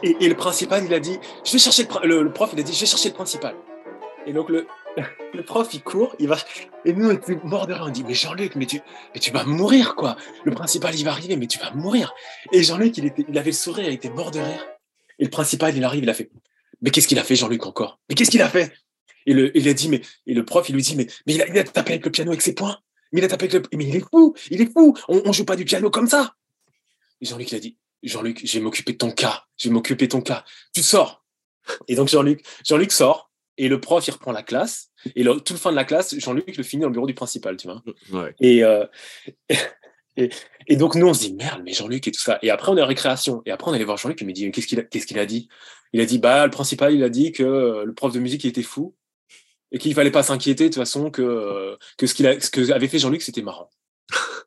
[0.03, 2.59] Et, et le principal, il a dit, je vais chercher le, le, le prof, il
[2.59, 3.55] a dit, je vais chercher le principal.
[4.25, 4.67] Et donc le,
[5.33, 6.37] le prof, il court, il va,
[6.85, 7.85] et nous, on était morts de rire.
[7.87, 8.81] On dit, mais Jean-Luc, mais tu,
[9.13, 10.17] mais tu vas mourir, quoi.
[10.43, 12.13] Le principal, il va arriver, mais tu vas mourir.
[12.51, 14.67] Et Jean-Luc, il, était, il avait le sourire, il était mort de rire.
[15.19, 16.29] Et le principal, il arrive, il a fait,
[16.81, 17.99] mais qu'est-ce qu'il a fait, Jean-Luc, encore?
[18.09, 18.73] Mais qu'est-ce qu'il a fait?
[19.25, 21.41] Et, le, il a dit, mais, et le prof, il lui dit, mais, mais il,
[21.41, 22.79] a, tapé avec le piano avec ses poings.
[23.11, 24.95] Mais il a tapé avec le, mais il est fou, il est fou.
[25.07, 26.35] On, on joue pas du piano comme ça.
[27.21, 29.45] Et Jean-Luc, il a dit, Jean-Luc, je vais m'occuper de ton cas.
[29.57, 30.45] Je vais m'occuper de ton cas.
[30.73, 31.23] Tu sors.
[31.87, 33.28] Et donc Jean-Luc, Jean-Luc sort.
[33.59, 34.89] Et le prof, il reprend la classe.
[35.17, 37.13] Et le, tout le fin de la classe, Jean-Luc le finit dans le bureau du
[37.13, 37.83] principal, tu vois.
[38.09, 38.33] Ouais.
[38.39, 38.85] Et, euh,
[40.17, 40.29] et,
[40.67, 42.39] et donc nous, on se dit, merde, mais Jean-Luc et tout ça.
[42.41, 43.41] Et après, on est en récréation.
[43.45, 44.21] Et après, on allait voir Jean-Luc.
[44.21, 45.49] Il me dit, qu'est-ce qu'il a, qu'est-ce qu'il a dit?
[45.91, 48.45] Il a dit, bah, le principal, il a dit que euh, le prof de musique,
[48.45, 48.95] il était fou.
[49.73, 52.49] Et qu'il fallait pas s'inquiéter, de toute façon, que, euh, que ce qu'il a, ce
[52.49, 53.69] que avait fait Jean-Luc, c'était marrant.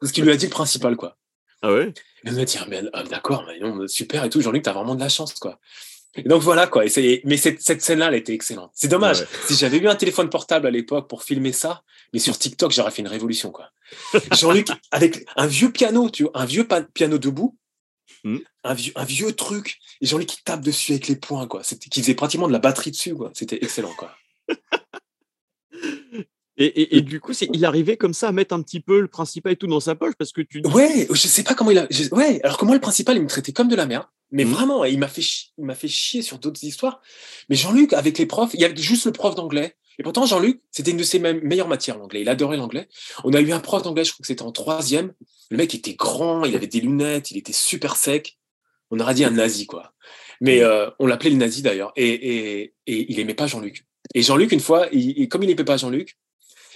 [0.03, 1.19] Ce qu'il lui a dit le principal, quoi.
[1.61, 1.93] Ah ouais?
[2.25, 4.41] Et on a dit, ah, mais, ah, d'accord, mais non, super et tout.
[4.41, 5.61] Jean-Luc, t'as vraiment de la chance, quoi.
[6.15, 6.85] Et donc voilà, quoi.
[6.85, 8.71] Et mais cette, cette scène-là, elle était excellente.
[8.75, 9.21] C'est dommage.
[9.21, 9.27] Ouais.
[9.47, 12.91] Si j'avais eu un téléphone portable à l'époque pour filmer ça, mais sur TikTok, j'aurais
[12.91, 13.71] fait une révolution, quoi.
[14.33, 17.57] Jean-Luc, avec un vieux piano, tu vois, un vieux piano debout,
[18.25, 18.39] Hmm.
[18.63, 21.65] un, vieux, un vieux truc, et Jean-Luc qui tape dessus avec les poings, quoi.
[21.65, 23.33] C'était, qui faisait pratiquement de la batterie dessus, quoi.
[23.35, 24.15] C'était excellent, quoi.
[26.59, 29.09] Et, et, et du coup, il arrivait comme ça à mettre un petit peu le
[29.09, 30.71] principal et tout dans sa poche parce que tu dis.
[30.71, 31.87] Ouais, je sais pas comment il a.
[31.91, 34.05] je- Ouais, alors que moi, le principal, il me traitait comme de la merde.
[34.31, 34.53] Mais Mhm.
[34.53, 37.01] vraiment, il m'a fait, chi- il m'a fait chier sur d'autres histoires.
[37.49, 39.77] Mais Jean-Luc, avec les profs, il y avait juste le prof d'anglais.
[39.99, 42.23] Et pourtant, Jean-Luc, c'était une de ses me- meilleures matières, l'anglais.
[42.23, 42.89] Il adorait l'anglais.
[43.25, 45.13] On a eu un prof d'anglais, je crois que c'était en troisième.
[45.51, 48.39] Le mec était grand, il avait des lunettes, il était super sec.
[48.91, 49.93] On aurait dit un nazi, quoi.
[50.41, 51.93] Mais euh, on l'appelait le nazi d'ailleurs.
[51.97, 53.87] Et, et, et il aimait pas Jean-Luc.
[54.15, 56.17] Et Jean-Luc, une fois, il, comme il n'aimait pas Jean-Luc,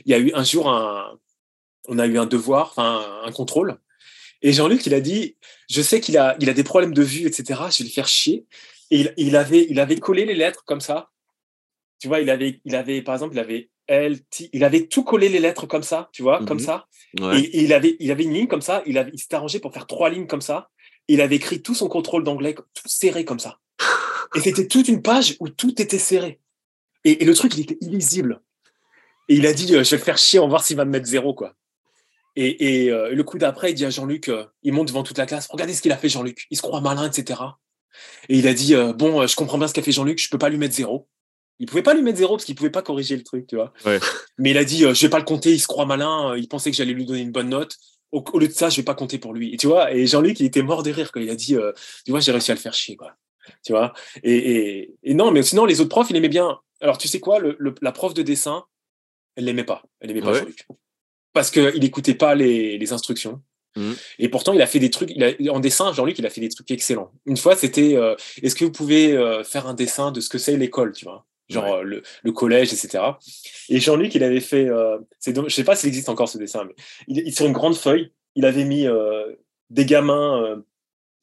[0.05, 1.19] il y a eu un jour un,
[1.89, 3.79] on a eu un devoir, enfin un contrôle.
[4.43, 5.37] Et Jean-Luc, il a dit,
[5.71, 7.61] je sais qu'il a, il a des problèmes de vue, etc.
[7.71, 8.47] Je vais le faire chier.
[8.91, 11.11] Et il, il avait, il avait collé les lettres comme ça.
[11.99, 15.05] Tu vois, il avait, il avait, par exemple, il avait L, T, il avait tout
[15.05, 16.65] collé les lettres comme ça, tu vois, comme Mhm.
[16.65, 16.87] ça.
[17.21, 17.41] Ouais.
[17.41, 18.83] Et, et il avait, il avait une ligne comme ça.
[18.87, 20.69] Il avait, il s'était arrangé pour faire trois lignes comme ça.
[21.09, 23.59] Il avait écrit tout son contrôle d'anglais, tout serré comme ça.
[24.35, 26.41] Et c'était toute une page où tout était serré.
[27.05, 28.43] Et, et le truc, il était illisible.
[29.29, 30.85] Et il a dit, euh, je vais le faire chier, on va voir s'il va
[30.85, 31.55] me mettre zéro, quoi.
[32.37, 35.17] Et, et, euh, le coup d'après, il dit à Jean-Luc, euh, il monte devant toute
[35.19, 37.41] la classe, regardez ce qu'il a fait Jean-Luc, il se croit malin, etc.
[38.29, 40.51] Et il a dit, bon, je comprends bien ce qu'a fait Jean-Luc, je peux pas
[40.51, 41.09] lui mettre zéro.
[41.59, 43.73] Il pouvait pas lui mettre zéro parce qu'il pouvait pas corriger le truc, tu vois.
[43.87, 43.99] Ouais.
[44.37, 46.71] Mais il a dit, je vais pas le compter, il se croit malin, il pensait
[46.71, 47.77] que j'allais lui donner une bonne note.
[48.13, 49.55] Au, au lieu de ça, je vais pas compter pour lui.
[49.55, 51.57] Et tu vois, et Jean-Luc, il était mort de rire quand il a dit,
[52.05, 53.15] tu vois, j'ai réussi à le faire chier, quoi.
[53.65, 53.95] Tu vois.
[54.23, 56.59] Et, et, et non, mais sinon, les autres profs, il aimait bien.
[56.83, 58.65] Alors, tu sais quoi, le, le- la prof de dessin,
[59.37, 59.83] elle l'aimait pas.
[60.01, 60.39] Elle aimait pas Ouais.
[60.41, 60.67] Jean-Luc.
[61.33, 63.43] Parce qu'il écoutait pas les, les instructions.
[63.77, 63.95] Mhm.
[64.19, 65.11] Et pourtant, il a fait des trucs.
[65.15, 67.13] Il a, en dessin, Jean-Luc, il a fait des trucs excellents.
[67.27, 70.39] Une fois, c'était euh, est-ce que vous pouvez euh, faire un dessin de ce que
[70.39, 71.27] c'est l'école, tu vois?
[71.49, 71.73] Genre Ouais.
[71.73, 73.05] euh, le, le collège, etc.
[73.69, 74.67] Et Jean-Luc, il avait fait.
[75.21, 76.75] C'est je sais pas s'il existe encore ce dessin, mais
[77.07, 78.87] il, il- sur une grande feuille, il avait mis
[79.71, 80.63] des gamins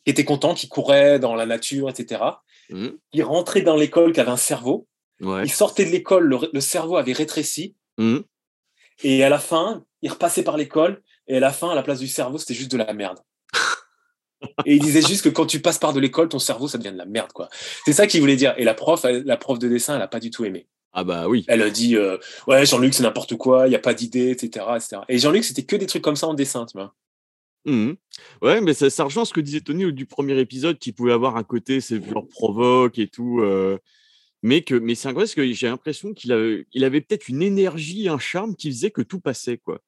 [0.05, 2.21] qui étaient contents, qui couraient dans la nature, etc.
[2.69, 2.97] Mhm.
[3.13, 4.88] Ils rentraient dans l'école qui avait un cerveau.
[5.21, 5.43] Ouais.
[5.45, 7.75] Ils sortaient de l'école, le, le cerveau avait rétréci.
[7.97, 8.23] Mhm.
[9.03, 11.99] Et à la fin, il repassait par l'école, et à la fin, à la place
[11.99, 13.19] du cerveau, c'était juste de la merde.
[14.65, 16.91] et il disait juste que quand tu passes par de l'école, ton cerveau, ça devient
[16.91, 17.49] de la merde, quoi.
[17.85, 18.53] C'est ça qu'il voulait dire.
[18.57, 20.67] Et la prof, elle- la prof de dessin, elle a pas du tout aimé.
[20.91, 21.43] Ah bah oui.
[21.47, 22.17] Elle a dit, euh,
[22.47, 25.01] ouais, Jean-Luc, c'est n'importe quoi, il n'y a pas d'idée, etc., etc.
[25.09, 26.93] Et Jean-Luc, c'était que des trucs comme ça en dessin, tu vois.
[27.65, 27.95] Mhm.
[28.41, 31.13] Ouais, mais ça, ça rejoint ce que disait Tony au- du premier épisode, qui pouvait
[31.13, 33.39] avoir un côté, c'est genre provoque et tout.
[33.41, 33.79] euh,
[34.43, 37.41] mais que, mais c'est incroyable parce que j'ai l'impression qu'il avait, il avait peut-être une
[37.41, 39.79] énergie, un charme qui faisait que tout passait, quoi.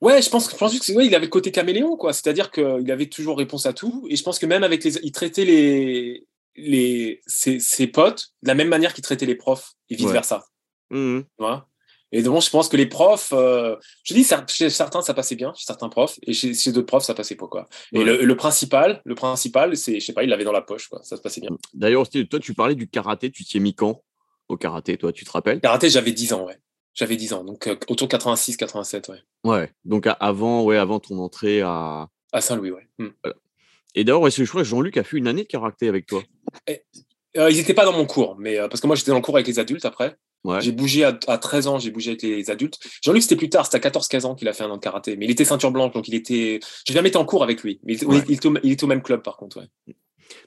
[0.00, 2.12] Ouais, je pense, je pense que ouais, il avait le côté caméléon, quoi.
[2.12, 4.06] C'est-à-dire qu'il avait toujours réponse à tout.
[4.10, 8.48] Et je pense que même avec les, il traitait les, les, ses, ses potes de
[8.48, 10.44] la même manière qu'il traitait les profs et vice versa.
[10.90, 11.68] Tu vois?
[12.16, 15.52] Et donc, je pense que les profs, euh, je dis, chez certains, ça passait bien,
[15.56, 17.66] chez certains profs, et chez, chez d'autres profs, ça passait pas, quoi.
[17.92, 18.04] Et Ouais.
[18.04, 21.00] le, le principal, le principal, c'est, je sais pas, il l'avait dans la poche, quoi.
[21.02, 21.50] Ça se passait bien.
[21.74, 23.32] D'ailleurs, toi, tu parlais du karaté.
[23.32, 24.02] Tu t'y es mis quand
[24.48, 25.60] au karaté, toi, tu te rappelles?
[25.60, 26.56] Karaté, j'avais 10 ans, ouais.
[26.94, 29.18] J'avais 10 ans, donc euh, autour de 86, 87, ouais.
[29.42, 29.72] Ouais.
[29.84, 32.06] Donc avant, ouais, avant ton entrée à.
[32.32, 32.86] À Saint-Louis, ouais.
[33.00, 33.08] Hmm.
[33.96, 36.22] Et d'ailleurs, ouais, je crois que Jean-Luc a fait une année de karaté avec toi.
[37.36, 39.22] Euh, ils étaient pas dans mon cours, mais euh, parce que moi, j'étais dans le
[39.22, 40.16] cours avec les adultes après.
[40.44, 40.60] Ouais.
[40.60, 42.78] J'ai bougé à, à 13 ans, j'ai bougé avec les adultes.
[43.02, 45.16] Jean-Luc, c'était plus tard, c'était à 14-15 ans qu'il a fait un an de karaté.
[45.16, 46.60] Mais il était ceinture blanche, donc il était.
[46.86, 47.80] J'ai jamais été en cours avec lui.
[47.84, 48.22] Mais il, Ouais.
[48.28, 49.66] il était, au, il était au même club, par contre, ouais.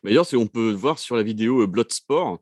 [0.04, 2.40] Mais D'ailleurs, on peut voir sur la vidéo euh, Bloodsport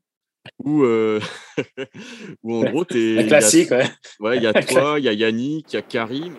[0.64, 1.20] où, euh,
[2.44, 2.96] où en gros, t'es.
[3.16, 3.86] La il y a- classique, ouais.
[4.20, 6.36] Ouais, il y a toi, il y a Yannick, il y a Karim.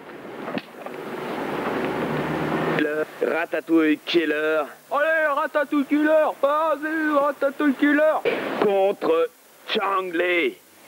[3.23, 4.62] Ratatouille Killer.
[4.91, 8.14] Allez, Ratatouille Killer Vas-y, Ratatouille Killer
[8.62, 9.29] Contre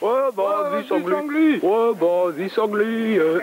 [0.01, 0.07] Changli.
[0.07, 1.59] Ouais, bah, vas-y, Changli.
[1.63, 3.19] Ouais, bah, vas-y, Changli.
[3.19, 3.41] euh.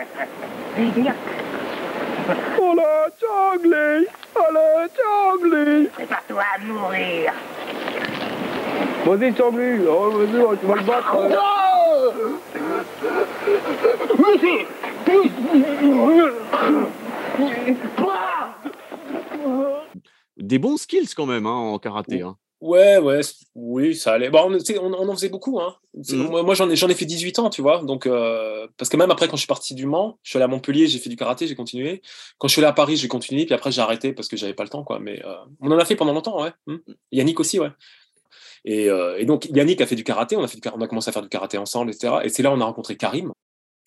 [2.28, 7.34] Allez, Changli Allez, Changli Prépare-toi à mourir.
[9.06, 9.86] Vas-y, Changli.
[9.88, 11.16] Oh, vas-y, tu vas le battre.
[11.16, 11.32] euh.
[20.38, 22.22] Des bons skills quand même hein, en karaté.
[22.22, 22.38] Hein.
[22.66, 23.22] Ouais, ouais,
[23.54, 24.32] oui, ça allait.
[24.32, 25.60] Bon, on, on, on en faisait beaucoup.
[25.60, 25.76] Hein.
[25.94, 26.30] Mhm.
[26.30, 27.84] Moi, moi, j'en ai, j'en ai fait 18 ans, tu vois.
[27.84, 30.46] Donc, euh, parce que même après, quand je suis parti du Mans, je suis allé
[30.46, 32.02] à Montpellier, j'ai fait du karaté, j'ai continué.
[32.40, 33.46] Quand je suis allé à Paris, j'ai continué.
[33.46, 34.98] Puis après, j'ai arrêté parce que j'avais pas le temps, quoi.
[34.98, 36.54] Mais euh, on en a fait pendant longtemps, ouais.
[36.66, 36.80] Mhm.
[37.12, 37.70] Yannick aussi, ouais.
[38.66, 40.36] Et, euh, et donc, Yannick a fait du karaté.
[40.36, 42.16] On a, fait du, on a commencé à faire du karaté ensemble, etc.
[42.24, 43.32] Et c'est là où on a rencontré Karim.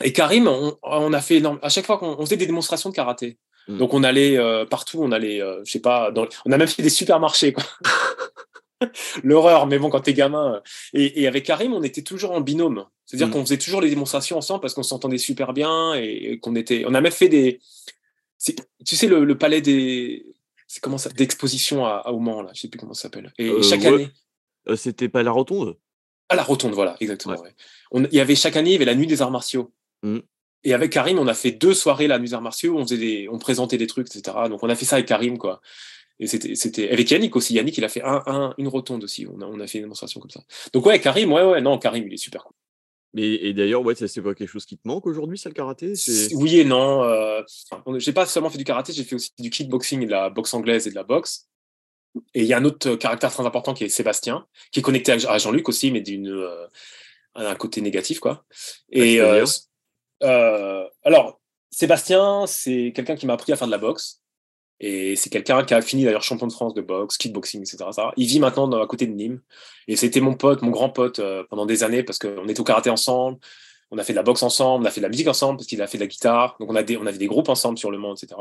[0.05, 1.59] Et Karim, on, on a fait énorme.
[1.63, 3.39] À chaque fois qu'on on faisait des démonstrations de karaté.
[3.67, 3.79] Mhm.
[3.79, 4.39] Donc, on allait
[4.71, 5.01] partout.
[5.03, 7.65] On allait, je sais pas, dans, on a même fait des supermarchés, quoi.
[9.25, 10.55] l'horreur, mais bon, quand t'es gamin.
[10.55, 10.61] euh,
[10.95, 12.85] Et, et avec Karim, on était toujours en binôme.
[13.07, 13.31] C'est-à-dire Mm.
[13.33, 16.85] qu'on faisait toujours les démonstrations ensemble parce qu'on s'entendait super bien et, qu'on était.
[16.87, 17.61] On a même fait des.
[18.85, 20.27] Tu sais, le, le palais des.
[20.67, 22.51] C'est comment ça D'exposition à, à Mans, là.
[22.55, 23.33] Je sais plus comment ça s'appelle.
[23.39, 23.87] Et Euh, chaque ouais.
[23.89, 24.11] année.
[24.69, 25.77] Euh, C'était pas la rotonde?
[26.29, 27.35] À la rotonde, voilà, exactement.
[27.37, 27.41] Ouais.
[27.41, 27.55] ouais.
[27.91, 29.73] On- il y avait chaque année, il y avait la nuit des arts martiaux.
[30.03, 30.19] Mm.
[30.65, 32.83] Et avec Karim, on a fait deux soirées la nuit des arts martiaux où on,
[32.83, 34.37] faisait des, on présentait des trucs, etc.
[34.51, 35.63] Donc on a fait ça avec Karim, quoi.
[36.21, 37.55] Et c'était, avec Yannick aussi.
[37.55, 39.27] Yannick, il a fait un, un- une rotonde aussi.
[39.33, 40.41] On a, on a fait une démonstration comme ça.
[40.73, 42.55] Donc ouais, Karim, ouais, ouais, non, Karim, il est super cool.
[43.15, 45.95] Mais, Et d'ailleurs, ouais, c'est pas quelque chose qui te manque aujourd'hui, ça, le karaté?
[46.35, 47.05] Oui et non.
[47.05, 47.43] Euh,
[47.97, 50.53] j'ai pas seulement fait du karaté, j'ai fait aussi du kickboxing et de la boxe
[50.55, 51.47] anglaise et de la boxe.
[52.35, 54.83] Et il y a un autre euh, caractère très important qui est Sébastien, qui est
[54.83, 56.67] connecté à Jean-Luc aussi, mais d'une euh,
[57.35, 58.45] un côté négatif quoi.
[58.91, 59.45] Et euh,
[60.25, 61.41] euh, alors
[61.71, 64.21] Sébastien, c'est quelqu'un qui m'a appris à faire de la boxe.
[64.81, 67.85] Et c'est quelqu'un qui a fini d'ailleurs champion de France de boxe, kickboxing, etc.
[68.17, 69.41] Il vit maintenant à côté de Nîmes.
[69.89, 72.65] Et c'était mon pote, mon grand pote euh, pendant des années parce qu'on était au
[72.65, 73.39] karaté ensemble.
[73.91, 75.67] On a fait de la boxe ensemble, on a fait de la musique ensemble parce
[75.67, 76.57] qu'il a fait de la guitare.
[76.61, 78.41] Donc on, a des, avait des groupes ensemble sur le monde, etc.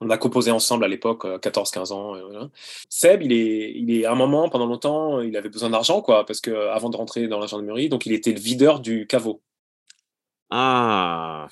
[0.00, 2.16] On a composé ensemble à l'époque, 14-15 ans.
[2.16, 2.50] et voilà.
[2.90, 6.26] Seb, il est, il est à un moment, pendant longtemps, il avait besoin d'argent, quoi,
[6.26, 9.06] parce que euh, avant de rentrer dans la gendarmerie, donc il était le videur du
[9.06, 9.40] caveau.
[10.50, 11.48] Ah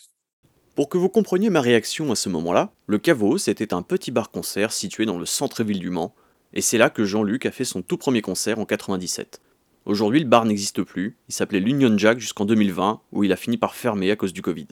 [0.75, 4.72] Pour que vous compreniez ma réaction à ce moment-là, le Caveau, c'était un petit bar-concert
[4.72, 6.14] situé dans le centre-ville du Mans,
[6.53, 9.41] et c'est là que Jean-Luc a fait son tout premier concert en 97.
[9.87, 13.57] Aujourd'hui, le bar n'existe plus, il s'appelait l'Union Jack jusqu'en 2020, où il a fini
[13.57, 14.66] par fermer à cause du Covid.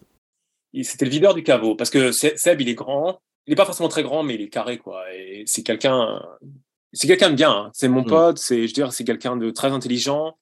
[0.82, 3.18] C'était le videur du caveau, parce que Se- Seb, il est grand.
[3.46, 5.02] Il n'est pas forcément très grand, mais il est carré, quoi.
[5.12, 6.22] Et c'est quelqu'un,
[6.92, 7.50] c'est quelqu'un de bien.
[7.50, 7.70] hein.
[7.74, 8.06] C'est mon Mm.
[8.06, 8.38] pote.
[8.38, 10.36] C'est, je veux dire, c'est quelqu'un de très intelligent,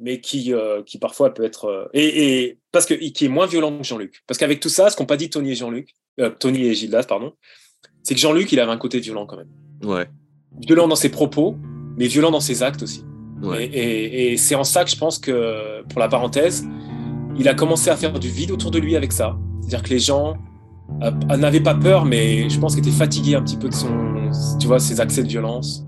[0.00, 3.46] mais qui, euh, qui parfois peut être euh, et, et parce que qui est moins
[3.46, 4.22] violent que Jean-Luc.
[4.26, 7.04] Parce qu'avec tout ça, ce qu'ont pas dit Tony et Jean-Luc, euh, Tony et Gildas,
[7.08, 7.32] pardon,
[8.02, 9.48] c'est que Jean-Luc, il avait un côté violent quand même.
[9.82, 10.06] Ouais.
[10.66, 11.56] Violent dans ses propos,
[11.96, 13.04] mais violent dans ses actes aussi.
[13.42, 13.66] Ouais.
[13.66, 16.64] Et, et- et c'est en ça que je pense que, pour la parenthèse,
[17.38, 19.36] il a commencé à faire du vide autour de lui avec ça.
[19.60, 20.36] C'est-à-dire que les gens
[21.02, 23.90] euh, n'avaient pas peur, mais je pense qu'ils étaient fatigués un petit peu de son,
[24.58, 25.84] tu vois, ses accès de violence.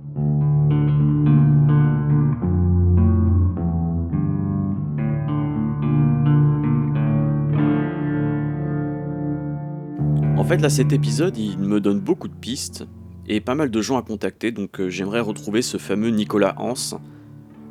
[10.57, 12.85] Fait, là, cet épisode, il me donne beaucoup de pistes
[13.29, 16.75] et pas mal de gens à contacter, donc euh, j'aimerais retrouver ce fameux Nicolas Hans.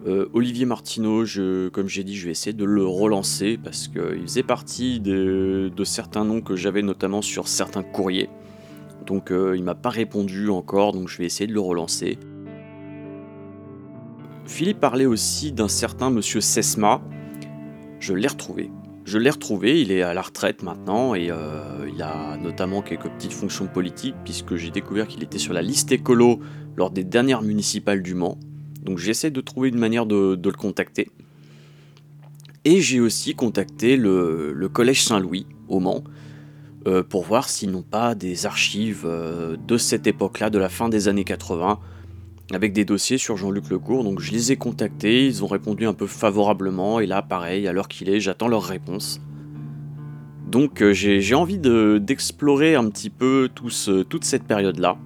[0.07, 1.25] Euh, Olivier Martineau,
[1.73, 5.83] comme j'ai dit, je vais essayer de le relancer parce qu'il faisait partie de, de
[5.83, 8.29] certains noms que j'avais notamment sur certains courriers.
[9.05, 12.17] Donc euh, il m'a pas répondu encore, donc je vais essayer de le relancer.
[14.45, 17.01] Philippe parlait aussi d'un certain monsieur Sesma.
[17.99, 18.71] Je l'ai retrouvé.
[19.09, 21.31] Je l'ai retrouvé, il est à la retraite maintenant et
[21.91, 25.91] il a notamment quelques petites fonctions politiques puisque j'ai découvert qu'il était sur la liste
[25.91, 26.39] écolo
[26.77, 28.37] lors des dernières municipales du Mans.
[28.83, 31.09] Donc j'essaie de trouver une manière de, le contacter.
[32.65, 36.03] Et j'ai aussi contacté le, Collège Saint-Louis au Mans
[36.85, 40.87] euh, pour voir s'ils n'ont pas des archives euh, de cette époque-là, de la fin
[40.87, 41.79] des années 80,
[42.51, 44.03] avec des dossiers sur Jean-Luc Lecourt.
[44.03, 47.73] Donc je les ai contactés, ils ont répondu un peu favorablement, et là pareil, à
[47.73, 49.21] l'heure qu'il est, j'attends leur réponse.
[50.47, 54.97] Donc euh, j'ai envie d'explorer un petit peu toute cette période-là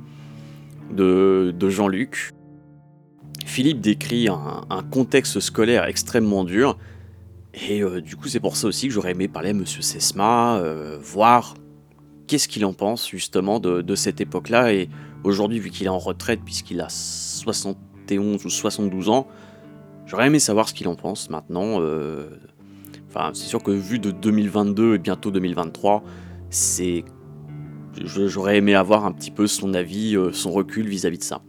[0.92, 2.32] de, Jean-Luc.
[3.46, 6.78] Philippe décrit un, contexte scolaire extrêmement dur,
[7.68, 10.58] et euh, du coup c'est pour ça aussi que j'aurais aimé parler à Monsieur Sesma,
[10.58, 11.56] euh, voir
[12.28, 14.90] qu'est-ce qu'il en pense justement de, cette époque-là, et
[15.24, 19.28] aujourd'hui vu qu'il est en retraite puisqu'il a 71 ou 72 ans,
[20.06, 21.82] j'aurais aimé savoir ce qu'il en pense maintenant.
[21.82, 22.30] Euh,
[23.10, 26.04] enfin c'est sûr que vu de 2022 et bientôt 2023,
[26.50, 27.06] c'est
[28.04, 31.42] j'aurais aimé avoir un petit peu son avis, son recul vis à -vis de ça.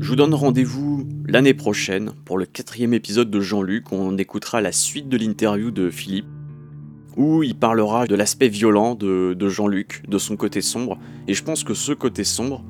[0.00, 0.89] Je vous donne rendez-vous
[1.26, 3.92] l'année prochaine pour le quatrième épisode de Jean-Luc.
[3.92, 6.26] On écoutera la suite de l'interview de Philippe,
[7.16, 10.98] où il parlera de l'aspect violent de, Jean-Luc, de son côté sombre.
[11.28, 12.64] Et je pense que ce côté sombre,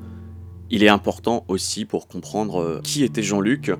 [0.69, 3.71] il est important aussi pour comprendre euh, qui était Jean-Luc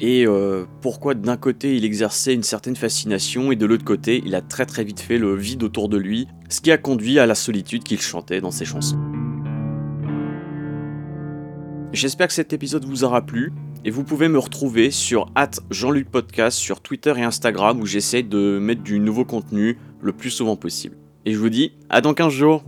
[0.00, 4.34] et euh, pourquoi d'un côté il exerçait une certaine fascination et de l'autre côté il
[4.34, 7.26] a très très vite fait le vide autour de lui, ce qui a conduit à
[7.26, 8.98] la solitude qu'il chantait dans ses chansons.
[11.92, 13.52] J'espère que cet épisode vous aura plu.
[13.82, 15.32] Et vous pouvez me retrouver sur
[15.70, 20.30] Jean-Luc Podcast sur Twitter et Instagram où j'essaie de mettre du nouveau contenu le plus
[20.30, 20.96] souvent possible.
[21.24, 22.62] Et je vous dis à dans 15 jours